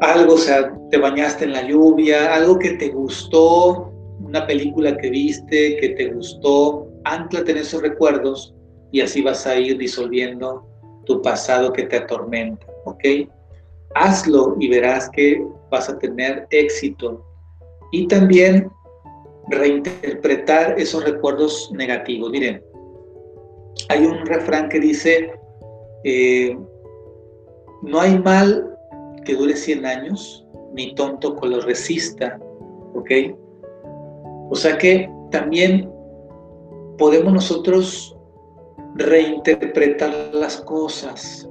algo, 0.00 0.34
o 0.34 0.38
sea, 0.38 0.72
te 0.90 0.98
bañaste 0.98 1.44
en 1.44 1.52
la 1.52 1.62
lluvia, 1.62 2.34
algo 2.34 2.58
que 2.58 2.70
te 2.72 2.88
gustó, 2.88 3.92
una 4.20 4.46
película 4.46 4.96
que 4.96 5.10
viste, 5.10 5.76
que 5.76 5.90
te 5.90 6.12
gustó, 6.12 6.88
anclate 7.04 7.52
en 7.52 7.58
esos 7.58 7.82
recuerdos 7.82 8.54
y 8.92 9.00
así 9.00 9.22
vas 9.22 9.46
a 9.46 9.56
ir 9.56 9.78
disolviendo 9.78 10.66
tu 11.04 11.22
pasado 11.22 11.72
que 11.72 11.84
te 11.84 11.96
atormenta, 11.96 12.66
¿ok? 12.84 13.04
Hazlo 13.94 14.56
y 14.58 14.68
verás 14.68 15.10
que 15.10 15.44
vas 15.70 15.88
a 15.88 15.98
tener 15.98 16.46
éxito. 16.50 17.24
Y 17.92 18.06
también 18.06 18.70
reinterpretar 19.48 20.78
esos 20.78 21.04
recuerdos 21.04 21.70
negativos. 21.72 22.30
Miren, 22.30 22.62
hay 23.88 24.04
un 24.04 24.26
refrán 24.26 24.68
que 24.68 24.80
dice, 24.80 25.32
eh, 26.04 26.56
no 27.82 28.00
hay 28.00 28.18
mal 28.18 28.77
que 29.28 29.36
dure 29.36 29.54
100 29.54 29.84
años, 29.84 30.46
ni 30.72 30.94
tonto 30.94 31.36
que 31.36 31.48
lo 31.48 31.60
resista, 31.60 32.40
¿ok? 32.94 33.10
O 34.48 34.54
sea 34.54 34.78
que 34.78 35.10
también 35.30 35.92
podemos 36.96 37.34
nosotros 37.34 38.16
reinterpretar 38.94 40.30
las 40.32 40.56
cosas. 40.62 41.46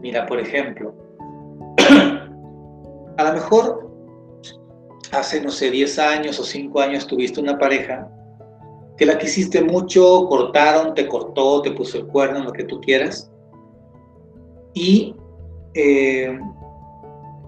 Mira, 0.00 0.24
por 0.26 0.38
ejemplo, 0.38 0.94
a 3.16 3.24
lo 3.24 3.32
mejor 3.32 3.90
hace, 5.10 5.40
no 5.40 5.50
sé, 5.50 5.72
10 5.72 5.98
años 5.98 6.38
o 6.38 6.44
5 6.44 6.80
años 6.80 7.08
tuviste 7.08 7.40
una 7.40 7.58
pareja 7.58 8.08
que 8.96 9.04
la 9.04 9.18
quisiste 9.18 9.64
mucho, 9.64 10.28
cortaron, 10.28 10.94
te 10.94 11.08
cortó, 11.08 11.60
te 11.60 11.72
puso 11.72 11.98
el 11.98 12.06
cuerno, 12.06 12.44
lo 12.44 12.52
que 12.52 12.62
tú 12.62 12.80
quieras, 12.80 13.32
y 14.74 15.16
eh, 15.74 16.38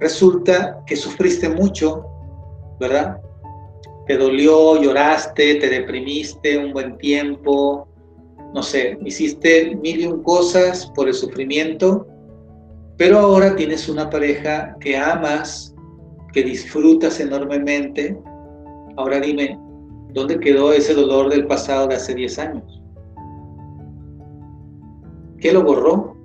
resulta 0.00 0.82
que 0.86 0.96
sufriste 0.96 1.48
mucho, 1.48 2.06
¿verdad? 2.80 3.20
Te 4.06 4.16
dolió, 4.16 4.80
lloraste, 4.80 5.56
te 5.56 5.68
deprimiste 5.68 6.58
un 6.58 6.72
buen 6.72 6.96
tiempo, 6.98 7.86
no 8.54 8.62
sé, 8.62 8.98
hiciste 9.04 9.76
mil 9.76 10.00
y 10.00 10.06
un 10.06 10.22
cosas 10.22 10.90
por 10.94 11.06
el 11.06 11.14
sufrimiento, 11.14 12.06
pero 12.96 13.18
ahora 13.18 13.54
tienes 13.54 13.88
una 13.88 14.10
pareja 14.10 14.76
que 14.80 14.96
amas, 14.96 15.74
que 16.32 16.42
disfrutas 16.42 17.20
enormemente. 17.20 18.18
Ahora 18.96 19.20
dime, 19.20 19.58
¿dónde 20.12 20.40
quedó 20.40 20.72
ese 20.72 20.94
dolor 20.94 21.30
del 21.30 21.46
pasado 21.46 21.86
de 21.86 21.94
hace 21.94 22.14
10 22.14 22.38
años? 22.38 22.82
¿Qué 25.38 25.52
lo 25.52 25.62
borró? 25.62 26.16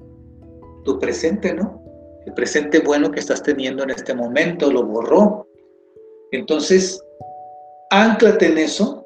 Tu 0.84 1.00
presente, 1.00 1.54
¿no? 1.54 1.85
El 2.26 2.34
presente 2.34 2.80
bueno 2.80 3.12
que 3.12 3.20
estás 3.20 3.44
teniendo 3.44 3.84
en 3.84 3.92
este 3.92 4.14
momento 4.14 4.72
lo 4.72 4.84
borró. 4.84 5.48
Entonces, 6.32 7.04
anclate 7.92 8.48
en 8.48 8.58
eso 8.58 9.06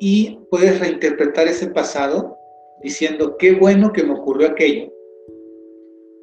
y 0.00 0.38
puedes 0.50 0.80
reinterpretar 0.80 1.46
ese 1.46 1.68
pasado 1.68 2.36
diciendo, 2.82 3.36
qué 3.36 3.52
bueno 3.52 3.92
que 3.92 4.02
me 4.02 4.14
ocurrió 4.14 4.48
aquello, 4.48 4.92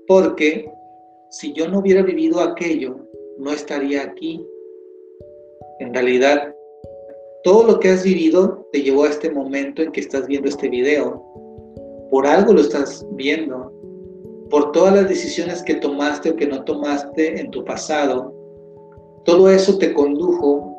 porque 0.08 0.69
si 1.30 1.54
yo 1.54 1.67
no 1.67 1.80
hubiera 1.80 2.02
vivido 2.02 2.41
aquello, 2.41 2.97
no 3.38 3.52
estaría 3.52 4.02
aquí. 4.02 4.43
En 5.80 5.93
realidad, 5.93 6.56
todo 7.43 7.67
lo 7.67 7.80
que 7.80 7.89
has 7.89 8.04
vivido 8.04 8.67
te 8.71 8.82
llevó 8.82 9.04
a 9.06 9.10
este 9.10 9.30
momento 9.30 9.82
en 9.82 9.91
que 9.91 10.02
estás 10.02 10.28
viendo 10.28 10.50
este 10.50 10.69
video. 10.69 11.23
Por 12.10 12.26
algo 12.26 12.54
lo 12.54 12.62
estás 12.62 13.06
viendo. 13.12 13.71
Por 14.49 14.71
todas 14.71 14.93
las 14.93 15.10
decisiones 15.10 15.62
que 15.63 15.75
tomaste 15.75 16.31
o 16.31 16.36
que 16.36 16.47
no 16.47 16.63
tomaste 16.63 17.39
en 17.39 17.51
tu 17.51 17.63
pasado. 17.65 18.33
Todo 19.25 19.49
eso 19.49 19.77
te 19.77 19.93
condujo 19.93 20.77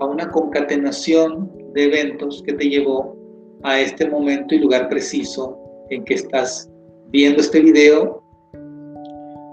a 0.00 0.06
una 0.06 0.30
concatenación 0.30 1.50
de 1.74 1.84
eventos 1.84 2.42
que 2.44 2.54
te 2.54 2.68
llevó 2.68 3.16
a 3.62 3.80
este 3.80 4.08
momento 4.08 4.54
y 4.54 4.58
lugar 4.58 4.88
preciso 4.88 5.58
en 5.90 6.04
que 6.04 6.14
estás 6.14 6.70
viendo 7.08 7.40
este 7.40 7.60
video 7.60 8.22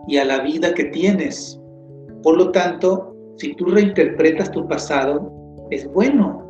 y 0.07 0.17
a 0.17 0.25
la 0.25 0.39
vida 0.39 0.73
que 0.73 0.85
tienes. 0.85 1.59
Por 2.23 2.37
lo 2.37 2.51
tanto, 2.51 3.15
si 3.37 3.53
tú 3.55 3.65
reinterpretas 3.65 4.51
tu 4.51 4.67
pasado, 4.67 5.31
es 5.69 5.91
bueno. 5.91 6.45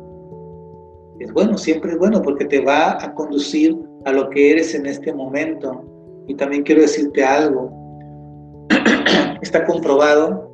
Es 1.20 1.32
bueno, 1.32 1.56
siempre 1.56 1.92
es 1.92 1.98
bueno 1.98 2.22
porque 2.22 2.46
te 2.46 2.60
va 2.60 3.02
a 3.02 3.14
conducir 3.14 3.78
a 4.04 4.12
lo 4.12 4.28
que 4.30 4.52
eres 4.52 4.74
en 4.74 4.86
este 4.86 5.12
momento. 5.12 5.84
Y 6.28 6.34
también 6.34 6.62
quiero 6.62 6.82
decirte 6.82 7.24
algo. 7.24 7.70
Está 9.42 9.64
comprobado 9.66 10.50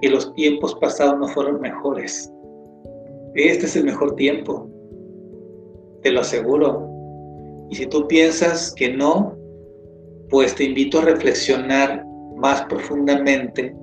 que 0.00 0.08
los 0.08 0.32
tiempos 0.34 0.74
pasados 0.76 1.18
no 1.18 1.28
fueron 1.28 1.60
mejores. 1.60 2.32
Este 3.34 3.66
es 3.66 3.76
el 3.76 3.84
mejor 3.84 4.16
tiempo, 4.16 4.68
te 6.02 6.10
lo 6.10 6.20
aseguro. 6.20 6.88
Y 7.70 7.76
si 7.76 7.86
tú 7.86 8.08
piensas 8.08 8.74
que 8.74 8.92
no, 8.92 9.36
pues 10.30 10.54
te 10.54 10.64
invito 10.64 10.98
a 10.98 11.02
reflexionar 11.02 12.04
más 12.36 12.62
profundamente 12.62 13.74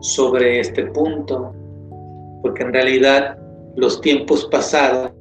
sobre 0.00 0.60
este 0.60 0.86
punto, 0.86 1.52
porque 2.42 2.62
en 2.62 2.72
realidad 2.72 3.38
los 3.76 4.00
tiempos 4.00 4.46
pasados 4.46 5.12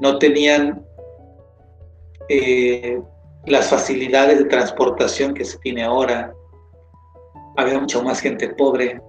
no, 0.00 0.18
tenían 0.18 0.84
eh, 2.28 3.00
las 3.46 3.68
facilidades 3.68 4.38
de 4.38 4.44
transportación 4.46 5.34
que 5.34 5.44
se 5.44 5.58
tiene 5.58 5.84
ahora. 5.84 6.34
Había 7.56 7.78
mucha 7.78 8.02
más 8.02 8.20
gente 8.20 8.48
pobre, 8.50 9.00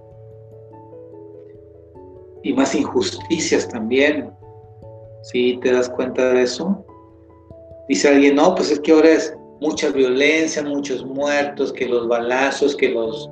y 2.46 2.54
más 2.54 2.74
injusticias 2.76 3.68
también. 3.68 4.32
¿Sí 5.24 5.60
te 5.64 5.74
das 5.74 5.90
cuenta 5.90 6.32
de 6.34 6.44
eso? 6.44 6.86
Dice 7.90 8.08
alguien, 8.08 8.36
no, 8.36 8.54
pues 8.54 8.72
es 8.72 8.80
que 8.80 8.92
ahora 8.92 9.10
es 9.10 9.36
mucha 9.60 9.90
violencia, 9.90 10.62
muchos 10.62 11.04
muertos, 11.04 11.74
que 11.74 11.88
los 11.88 12.08
balazos, 12.08 12.76
que 12.76 12.90
los, 12.90 13.28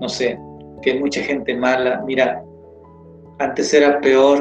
no 0.00 0.08
sé, 0.08 0.38
que 0.82 0.94
mucha 1.00 1.20
gente 1.22 1.56
mala. 1.56 2.00
Mira, 2.06 2.44
antes 3.40 3.74
era 3.74 4.00
peor. 4.00 4.38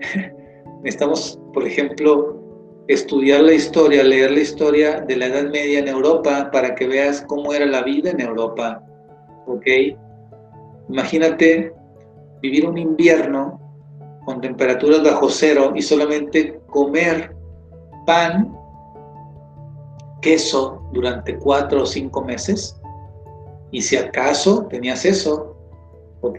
Necesitamos, 0.82 1.38
por 1.54 1.64
ejemplo, 1.64 2.36
estudiar 2.88 3.42
la 3.42 3.52
historia, 3.52 4.02
leer 4.04 4.30
la 4.30 4.40
historia 4.40 5.00
de 5.00 5.16
la 5.16 5.26
Edad 5.26 5.50
Media 5.50 5.80
en 5.80 5.88
Europa 5.88 6.50
para 6.52 6.74
que 6.74 6.86
veas 6.86 7.22
cómo 7.22 7.52
era 7.52 7.66
la 7.66 7.82
vida 7.82 8.10
en 8.10 8.20
Europa. 8.20 8.82
¿Ok? 9.46 9.66
Imagínate 10.88 11.72
vivir 12.40 12.66
un 12.66 12.78
invierno 12.78 13.60
con 14.24 14.40
temperaturas 14.40 15.02
bajo 15.02 15.28
cero 15.28 15.72
y 15.74 15.82
solamente 15.82 16.60
comer 16.66 17.34
pan, 18.06 18.56
queso 20.20 20.82
durante 20.92 21.36
cuatro 21.36 21.82
o 21.82 21.86
cinco 21.86 22.22
meses. 22.22 22.80
Y 23.70 23.82
si 23.82 23.96
acaso 23.96 24.66
tenías 24.66 25.04
eso, 25.04 25.56
¿ok? 26.20 26.38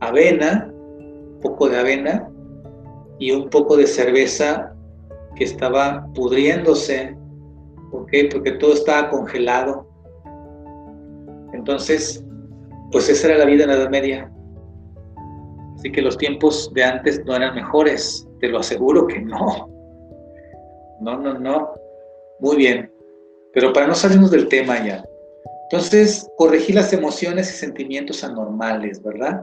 Avena, 0.00 0.72
poco 1.40 1.68
de 1.68 1.78
avena, 1.78 2.28
y 3.18 3.30
un 3.30 3.48
poco 3.48 3.76
de 3.76 3.86
cerveza 3.86 4.75
que 5.36 5.44
estaba 5.44 6.06
pudriéndose, 6.14 7.16
¿ok? 7.92 8.10
Porque 8.32 8.52
todo 8.52 8.72
estaba 8.72 9.10
congelado. 9.10 9.86
Entonces, 11.52 12.24
pues 12.90 13.08
esa 13.08 13.28
era 13.28 13.38
la 13.38 13.44
vida 13.44 13.64
en 13.64 13.70
la 13.70 13.76
Edad 13.76 13.90
Media. 13.90 14.32
Así 15.76 15.92
que 15.92 16.02
los 16.02 16.16
tiempos 16.16 16.72
de 16.74 16.84
antes 16.84 17.24
no 17.24 17.36
eran 17.36 17.54
mejores, 17.54 18.26
te 18.40 18.48
lo 18.48 18.58
aseguro 18.58 19.06
que 19.06 19.20
no. 19.20 19.68
No, 21.00 21.18
no, 21.18 21.38
no. 21.38 21.74
Muy 22.40 22.56
bien. 22.56 22.90
Pero 23.52 23.72
para 23.72 23.86
no 23.86 23.94
salirnos 23.94 24.30
del 24.30 24.48
tema 24.48 24.84
ya. 24.84 25.04
Entonces, 25.70 26.28
corregir 26.36 26.74
las 26.74 26.92
emociones 26.92 27.50
y 27.50 27.56
sentimientos 27.56 28.22
anormales, 28.22 29.02
¿verdad? 29.02 29.42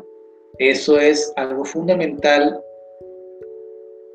Eso 0.58 1.00
es 1.00 1.34
algo 1.36 1.66
fundamental 1.66 2.60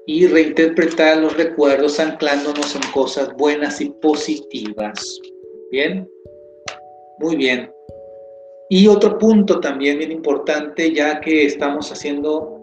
y 0.08 0.26
reinterpretar 0.26 1.18
los 1.18 1.36
recuerdos 1.36 2.00
anclándonos 2.00 2.74
en 2.74 2.80
cosas 2.94 3.30
buenas 3.36 3.78
y 3.82 3.90
positivas. 3.90 5.20
¿Bien? 5.70 6.08
Muy 7.18 7.36
bien. 7.36 7.70
Y 8.70 8.88
otro 8.88 9.18
punto 9.18 9.60
también 9.60 9.98
bien 9.98 10.10
importante, 10.10 10.94
ya 10.94 11.20
que 11.20 11.44
estamos 11.44 11.92
haciendo 11.92 12.58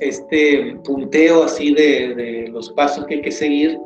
este 0.00 0.76
punteo 0.84 1.44
así 1.44 1.72
de, 1.72 2.48
los 2.50 2.72
pasos 2.72 3.06
que 3.06 3.14
hay 3.14 3.22
que 3.22 3.30
seguir, 3.30 3.78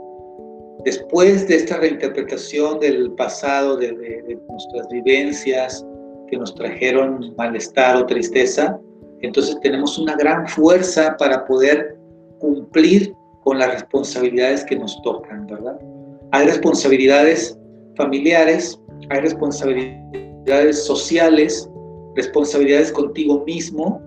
después 0.87 1.47
de 1.49 1.57
esta 1.57 1.77
reinterpretación 1.77 2.81
del 2.81 3.13
pasado, 3.13 3.77
de, 3.77 3.93
de, 3.93 4.39
nuestras 4.49 4.89
vivencias 4.89 5.85
que 6.31 6.39
nos 6.39 6.55
trajeron 6.55 7.35
malestar 7.37 7.95
o 7.95 8.07
tristeza, 8.07 8.81
entonces 9.21 9.61
tenemos 9.61 9.99
una 9.99 10.17
gran 10.17 10.49
fuerza 10.49 11.15
para 11.19 11.45
poder 11.45 12.02
cumplir 12.43 13.14
con 13.45 13.59
las 13.59 13.72
responsabilidades 13.72 14.64
que 14.64 14.76
nos 14.76 15.01
tocan, 15.03 15.47
¿verdad? 15.47 15.78
Hay 16.32 16.47
responsabilidades 16.47 17.59
familiares, 17.97 18.80
hay 19.11 19.20
responsabilidades 19.20 20.84
sociales, 20.84 21.70
responsabilidades 22.16 22.93
contigo 22.93 23.45
mismo. 23.47 24.03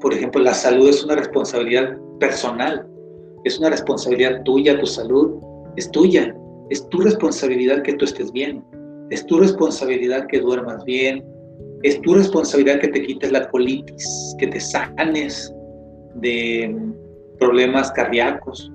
Por 0.00 0.12
ejemplo, 0.12 0.42
la 0.42 0.54
salud 0.54 0.88
es 0.88 1.04
una 1.04 1.14
responsabilidad 1.14 1.96
personal, 2.18 2.86
es 3.44 3.58
una 3.58 3.70
responsabilidad 3.70 4.42
tuya, 4.42 4.78
tu 4.78 4.86
salud 4.86 5.40
es 5.76 5.90
tuya, 5.90 6.34
es 6.70 6.88
tu 6.88 7.00
responsabilidad 7.00 7.82
que 7.82 7.92
tú 7.94 8.06
estés 8.06 8.32
bien, 8.32 8.64
es 9.10 9.24
tu 9.26 9.38
responsabilidad 9.38 10.26
que 10.26 10.40
duermas 10.40 10.84
bien, 10.84 11.24
es 11.82 12.00
tu 12.00 12.14
responsabilidad 12.14 12.80
que 12.80 12.88
te 12.88 13.02
quites 13.02 13.30
la 13.30 13.48
colitis, 13.50 14.34
que 14.38 14.48
te 14.48 14.58
sanes 14.58 15.54
de 16.16 16.74
problemas 17.38 17.90
cardíacos. 17.92 18.70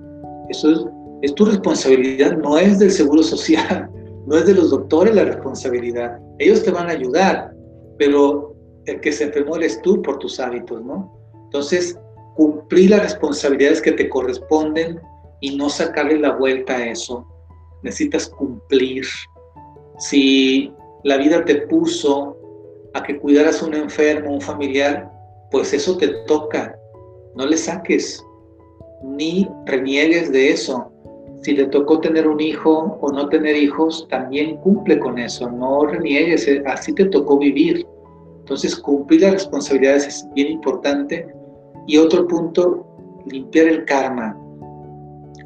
Eso 0.49 0.71
es, 0.71 0.79
es 1.21 1.35
tu 1.35 1.45
responsabilidad, 1.45 2.37
no 2.37 2.57
es 2.57 2.79
del 2.79 2.91
seguro 2.91 3.23
social, 3.23 3.89
no 4.25 4.37
es 4.37 4.45
de 4.45 4.55
los 4.55 4.71
doctores 4.71 5.15
la 5.15 5.25
responsabilidad. 5.25 6.19
Ellos 6.39 6.63
te 6.63 6.71
van 6.71 6.89
a 6.89 6.93
ayudar, 6.93 7.51
pero 7.97 8.55
el 8.85 8.99
que 8.99 9.11
se 9.11 9.25
enfermó 9.25 9.55
eres 9.55 9.81
tú 9.81 10.01
por 10.01 10.19
tus 10.19 10.39
hábitos, 10.39 10.83
¿no? 10.83 11.11
Entonces, 11.45 11.97
cumplir 12.35 12.91
las 12.91 13.03
responsabilidades 13.03 13.81
que 13.81 13.91
te 13.91 14.09
corresponden 14.09 14.99
y 15.41 15.55
no 15.55 15.69
sacarle 15.69 16.19
la 16.19 16.31
vuelta 16.31 16.77
a 16.77 16.85
eso. 16.87 17.27
Necesitas 17.83 18.29
cumplir. 18.29 19.05
Si 19.97 20.73
la 21.03 21.17
vida 21.17 21.43
te 21.45 21.67
puso 21.67 22.37
a 22.93 23.03
que 23.03 23.19
cuidaras 23.19 23.61
a 23.61 23.65
un 23.65 23.73
enfermo, 23.73 24.33
un 24.33 24.41
familiar, 24.41 25.11
pues 25.51 25.73
eso 25.73 25.97
te 25.97 26.07
toca. 26.25 26.75
No 27.35 27.45
le 27.45 27.57
saques 27.57 28.23
ni 29.03 29.47
reniegues 29.65 30.31
de 30.31 30.51
eso. 30.51 30.91
Si 31.41 31.55
te 31.55 31.65
tocó 31.65 31.99
tener 31.99 32.27
un 32.27 32.39
hijo 32.39 32.99
o 33.01 33.11
no 33.11 33.27
tener 33.29 33.55
hijos, 33.55 34.07
también 34.09 34.57
cumple 34.57 34.99
con 34.99 35.17
eso, 35.17 35.49
no 35.49 35.85
reniegues, 35.85 36.47
eh, 36.47 36.61
así 36.67 36.93
te 36.93 37.05
tocó 37.05 37.39
vivir. 37.39 37.87
Entonces, 38.39 38.75
cumplir 38.75 39.21
las 39.21 39.33
responsabilidades 39.33 40.07
es 40.07 40.27
bien 40.35 40.51
importante. 40.51 41.27
Y 41.87 41.97
otro 41.97 42.27
punto, 42.27 42.85
limpiar 43.25 43.67
el 43.67 43.85
karma. 43.85 44.37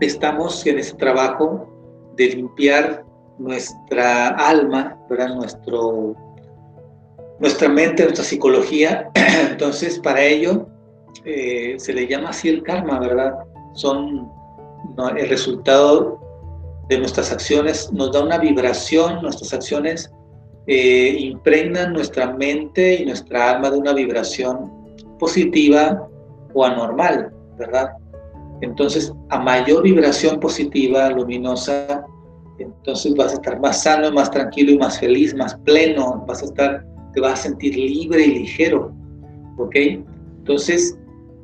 Estamos 0.01 0.65
en 0.65 0.79
ese 0.79 0.95
trabajo 0.95 1.69
de 2.17 2.27
limpiar 2.27 3.05
nuestra 3.37 4.29
alma, 4.29 4.97
¿verdad? 5.09 5.35
Nuestro, 5.35 6.15
nuestra 7.39 7.69
mente, 7.69 8.03
nuestra 8.03 8.25
psicología. 8.25 9.11
Entonces, 9.51 9.99
para 9.99 10.21
ello, 10.23 10.67
eh, 11.25 11.75
se 11.77 11.93
le 11.93 12.07
llama 12.07 12.29
así 12.29 12.49
el 12.49 12.63
karma, 12.63 12.99
¿verdad? 12.99 13.33
Son 13.73 14.31
el 15.17 15.29
resultado 15.29 16.19
de 16.87 16.99
nuestras 16.99 17.31
acciones, 17.31 17.91
nos 17.91 18.11
da 18.11 18.23
una 18.23 18.37
vibración, 18.37 19.21
nuestras 19.21 19.53
acciones 19.53 20.11
eh, 20.67 21.15
impregnan 21.19 21.93
nuestra 21.93 22.31
mente 22.33 23.01
y 23.01 23.05
nuestra 23.05 23.51
alma 23.51 23.71
de 23.71 23.77
una 23.77 23.93
vibración 23.93 24.71
positiva 25.19 26.07
o 26.53 26.65
anormal, 26.65 27.33
¿verdad? 27.57 27.91
Entonces, 28.61 29.13
a 29.29 29.39
mayor 29.39 29.83
vibración 29.83 30.39
positiva, 30.39 31.09
luminosa, 31.09 32.05
entonces 32.59 33.15
vas 33.15 33.31
a 33.31 33.35
estar 33.35 33.59
más 33.59 33.83
sano, 33.83 34.11
más 34.11 34.31
tranquilo 34.31 34.71
y 34.71 34.77
más 34.77 34.99
feliz, 34.99 35.35
más 35.35 35.55
pleno, 35.65 36.23
vas 36.27 36.41
a 36.41 36.45
estar, 36.45 36.85
te 37.13 37.21
vas 37.21 37.39
a 37.39 37.43
sentir 37.43 37.75
libre 37.75 38.25
y 38.25 38.39
ligero, 38.39 38.93
¿ok? 39.57 39.75
Entonces, 39.75 40.97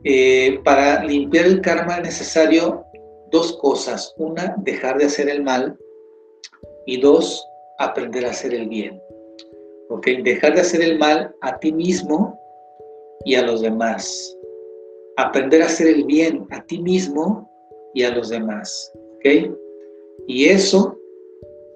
eh, 0.04 0.60
para 0.64 1.04
limpiar 1.04 1.46
el 1.46 1.62
karma 1.62 1.98
es 1.98 2.04
necesario 2.04 2.86
dos 3.32 3.58
cosas. 3.58 4.14
Una, 4.18 4.56
dejar 4.60 4.98
de 4.98 5.06
hacer 5.06 5.30
el 5.30 5.44
mal. 5.44 5.78
Y 6.86 7.00
dos, 7.00 7.46
aprender 7.80 8.26
a 8.26 8.32
hacer 8.32 8.54
el 8.54 8.68
bien. 8.68 9.02
¿Ok? 9.90 10.08
Dejar 10.24 10.56
de 10.56 10.62
hacer 10.62 10.82
el 10.82 10.98
mal 10.98 11.36
a 11.42 11.60
ti 11.60 11.72
mismo 11.72 12.40
y 13.26 13.36
a 13.36 13.44
los 13.44 13.62
demás. 13.62 14.38
Aprender 15.18 15.62
a 15.62 15.66
hacer 15.66 15.88
el 15.88 16.06
bien 16.06 16.48
a 16.52 16.64
ti 16.66 16.80
mismo 16.80 17.50
y 17.94 18.04
a 18.04 18.12
los 18.16 18.30
demás. 18.30 18.92
¿Ok? 19.16 19.52
Y 20.28 20.46
eso 20.46 20.98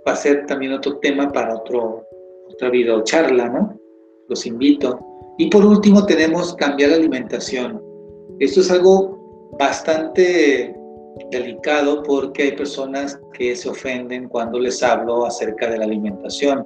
va 0.07 0.13
a 0.13 0.15
ser 0.15 0.45
también 0.45 0.73
otro 0.73 0.97
tema 0.99 1.31
para 1.31 1.55
otro, 1.55 2.05
otra 2.47 2.71
charla, 3.03 3.49
¿no? 3.49 3.79
Los 4.27 4.45
invito. 4.45 4.99
Y 5.37 5.49
por 5.49 5.65
último 5.65 6.05
tenemos 6.05 6.55
cambiar 6.55 6.91
la 6.91 6.95
alimentación. 6.97 7.84
Esto 8.39 8.61
es 8.61 8.71
algo 8.71 9.53
bastante 9.57 10.75
delicado 11.31 12.03
porque 12.03 12.43
hay 12.43 12.51
personas 12.53 13.19
que 13.33 13.55
se 13.55 13.69
ofenden 13.69 14.27
cuando 14.27 14.59
les 14.59 14.83
hablo 14.83 15.25
acerca 15.25 15.69
de 15.69 15.77
la 15.77 15.85
alimentación. 15.85 16.65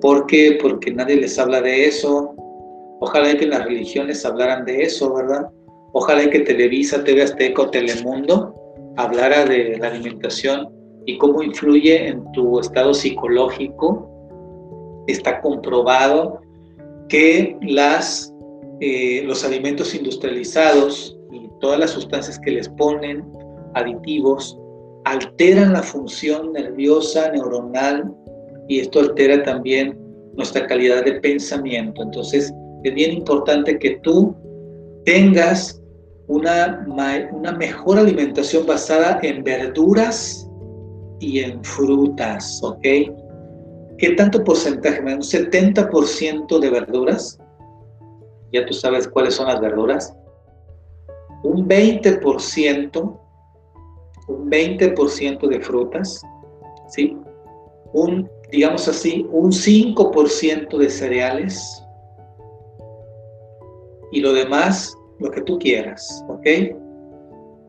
¿Por 0.00 0.26
qué? 0.26 0.58
Porque 0.60 0.92
nadie 0.92 1.16
les 1.16 1.38
habla 1.38 1.60
de 1.60 1.86
eso. 1.86 2.34
Ojalá 3.00 3.36
que 3.36 3.46
las 3.46 3.64
religiones 3.64 4.24
hablaran 4.24 4.64
de 4.64 4.82
eso, 4.82 5.12
¿verdad? 5.14 5.46
Ojalá 5.92 6.28
que 6.28 6.40
Televisa, 6.40 7.02
TV 7.02 7.22
Azteca 7.22 7.62
o 7.62 7.70
Telemundo 7.70 8.54
hablara 8.96 9.44
de 9.44 9.76
la 9.78 9.88
alimentación 9.88 10.68
y 11.06 11.18
cómo 11.18 11.42
influye 11.42 12.08
en 12.08 12.24
tu 12.32 12.60
estado 12.60 12.94
psicológico. 12.94 14.10
Está 15.06 15.40
comprobado 15.40 16.40
que 17.08 17.56
las 17.62 18.33
eh, 18.80 19.22
los 19.24 19.44
alimentos 19.44 19.94
industrializados 19.94 21.16
y 21.32 21.48
todas 21.60 21.78
las 21.78 21.90
sustancias 21.90 22.38
que 22.38 22.52
les 22.52 22.68
ponen, 22.68 23.24
aditivos, 23.74 24.58
alteran 25.04 25.72
la 25.72 25.82
función 25.82 26.52
nerviosa, 26.52 27.30
neuronal, 27.30 28.14
y 28.68 28.80
esto 28.80 29.00
altera 29.00 29.42
también 29.42 29.98
nuestra 30.36 30.66
calidad 30.66 31.04
de 31.04 31.20
pensamiento. 31.20 32.02
Entonces, 32.02 32.52
es 32.82 32.94
bien 32.94 33.12
importante 33.12 33.78
que 33.78 33.98
tú 34.02 34.34
tengas 35.04 35.80
una, 36.26 36.86
una 37.32 37.52
mejor 37.52 37.98
alimentación 37.98 38.66
basada 38.66 39.18
en 39.22 39.44
verduras 39.44 40.48
y 41.20 41.40
en 41.40 41.62
frutas, 41.62 42.60
¿ok? 42.62 42.82
¿Qué 43.98 44.10
tanto 44.16 44.42
porcentaje? 44.42 45.00
Un 45.00 45.20
70% 45.20 46.58
de 46.58 46.70
verduras, 46.70 47.38
ya 48.54 48.66
tú 48.66 48.72
sabes 48.72 49.08
cuáles 49.08 49.34
son 49.34 49.48
las 49.48 49.60
verduras, 49.60 50.16
un 51.42 51.68
20%, 51.68 53.20
un 54.28 54.50
20% 54.50 55.48
de 55.48 55.60
frutas, 55.60 56.22
¿sí? 56.88 57.16
Un, 57.92 58.30
digamos 58.50 58.88
así, 58.88 59.26
un 59.30 59.50
5% 59.50 60.78
de 60.78 60.90
cereales 60.90 61.84
y 64.12 64.20
lo 64.20 64.32
demás, 64.32 64.96
lo 65.18 65.30
que 65.30 65.42
tú 65.42 65.58
quieras, 65.58 66.24
¿ok? 66.28 66.46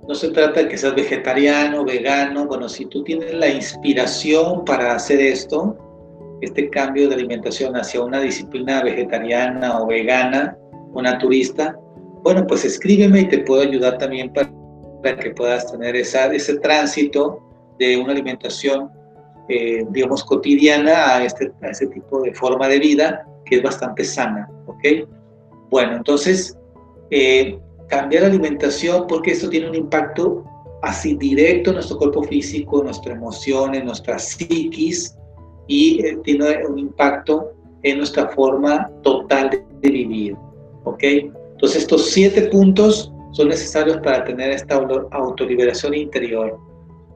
No 0.08 0.14
se 0.14 0.30
trata 0.30 0.62
de 0.62 0.70
que 0.70 0.78
seas 0.78 0.94
vegetariano, 0.94 1.84
vegano, 1.84 2.46
bueno, 2.46 2.70
si 2.70 2.86
tú 2.86 3.04
tienes 3.04 3.34
la 3.34 3.50
inspiración 3.50 4.64
para 4.64 4.94
hacer 4.94 5.20
esto, 5.20 5.76
este 6.42 6.70
cambio 6.70 7.10
de 7.10 7.16
alimentación 7.16 7.76
hacia 7.76 8.04
una 8.04 8.20
disciplina 8.20 8.84
vegetariana 8.84 9.82
o 9.82 9.88
vegana, 9.88 10.58
una 10.96 11.18
turista, 11.18 11.78
bueno, 12.24 12.46
pues 12.48 12.66
escríbeme 12.66 13.22
y 13.22 13.28
te 13.30 13.40
puedo 13.40 13.62
ayudar 13.62 13.98
también 13.98 14.34
para 14.34 15.20
que 15.20 15.32
puedas 15.32 15.72
tener 15.72 15.96
esa, 15.96 16.34
ese 16.34 16.58
tránsito 16.58 17.40
de 17.78 17.98
una 17.98 18.14
alimentación, 18.14 18.90
eh, 19.48 19.86
digamos, 19.92 20.24
cotidiana 20.24 21.16
a 21.16 21.24
este, 21.24 21.52
a 21.62 21.68
este 21.68 21.88
tipo 21.88 22.22
de 22.22 22.34
forma 22.34 22.68
de 22.68 22.80
vida 22.80 23.28
que 23.46 23.58
es 23.58 23.64
bastante 23.64 24.04
sana, 24.04 24.50
¿ok? 24.66 25.08
Bueno, 25.70 25.98
entonces, 25.98 26.58
eh, 27.12 27.60
cambiar 27.88 28.24
la 28.24 28.30
alimentación 28.30 29.06
porque 29.08 29.32
esto 29.32 29.50
tiene 29.50 29.70
un 29.70 29.76
impacto 29.76 30.44
así 30.82 31.16
directo 31.16 31.70
en 31.70 31.76
nuestro 31.76 31.98
cuerpo 31.98 32.24
físico, 32.24 32.80
en 32.80 32.86
nuestras 32.86 33.16
emociones, 33.16 33.82
en 33.82 33.86
nuestra 33.86 34.18
psiquis 34.18 35.16
y 35.68 36.06
eh, 36.06 36.18
tiene 36.24 36.66
un 36.68 36.80
impacto 36.80 37.52
en 37.84 37.98
nuestra 38.00 38.30
forma 38.30 38.90
total 39.04 39.50
de, 39.82 39.90
vivir, 39.90 40.36
¿ok? 40.86 41.04
Entonces 41.04 41.84
estos 41.84 42.10
siete 42.10 42.44
puntos 42.44 43.12
son 43.34 43.50
necesarios 43.50 43.98
para 43.98 44.24
tener 44.24 44.52
esta 44.52 44.76
autoliberación 45.12 45.94
interior. 45.94 46.58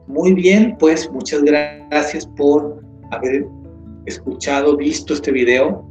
Muy 0.06 0.34
bien, 0.34 0.76
pues 0.78 1.10
muchas 1.10 1.42
gracias 1.42 2.26
por 2.26 2.82
haber 3.10 3.46
escuchado, 4.06 4.76
visto 4.76 5.14
este 5.14 5.32
video. 5.32 5.84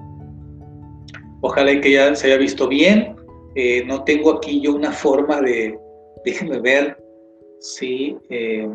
Ojalá 1.41 1.79
que 1.81 1.93
ya 1.93 2.13
se 2.15 2.27
haya 2.27 2.37
visto 2.37 2.67
bien. 2.67 3.15
Eh, 3.55 3.83
no 3.85 4.03
tengo 4.03 4.33
aquí 4.33 4.61
yo 4.61 4.75
una 4.75 4.91
forma 4.91 5.41
de, 5.41 5.77
déjenme 6.25 6.59
ver 6.59 6.97
si, 7.59 8.15
eh, 8.29 8.69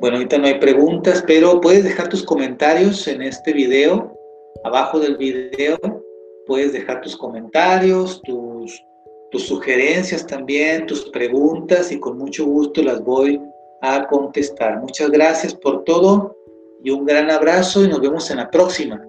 bueno, 0.00 0.16
ahorita 0.16 0.38
no 0.38 0.46
hay 0.46 0.58
preguntas, 0.58 1.22
pero 1.26 1.60
puedes 1.60 1.84
dejar 1.84 2.08
tus 2.08 2.24
comentarios 2.24 3.06
en 3.06 3.22
este 3.22 3.52
video, 3.52 4.18
abajo 4.64 4.98
del 4.98 5.16
video, 5.16 5.78
puedes 6.46 6.72
dejar 6.72 7.00
tus 7.00 7.16
comentarios, 7.16 8.20
tus, 8.22 8.84
tus 9.30 9.46
sugerencias 9.46 10.26
también, 10.26 10.86
tus 10.86 11.08
preguntas 11.10 11.92
y 11.92 11.98
con 11.98 12.18
mucho 12.18 12.44
gusto 12.44 12.82
las 12.82 13.02
voy 13.02 13.40
a 13.80 14.06
contestar. 14.06 14.80
Muchas 14.80 15.10
gracias 15.10 15.54
por 15.54 15.84
todo 15.84 16.36
y 16.82 16.90
un 16.90 17.04
gran 17.04 17.30
abrazo 17.30 17.84
y 17.84 17.88
nos 17.88 18.00
vemos 18.00 18.30
en 18.30 18.38
la 18.38 18.50
próxima. 18.50 19.04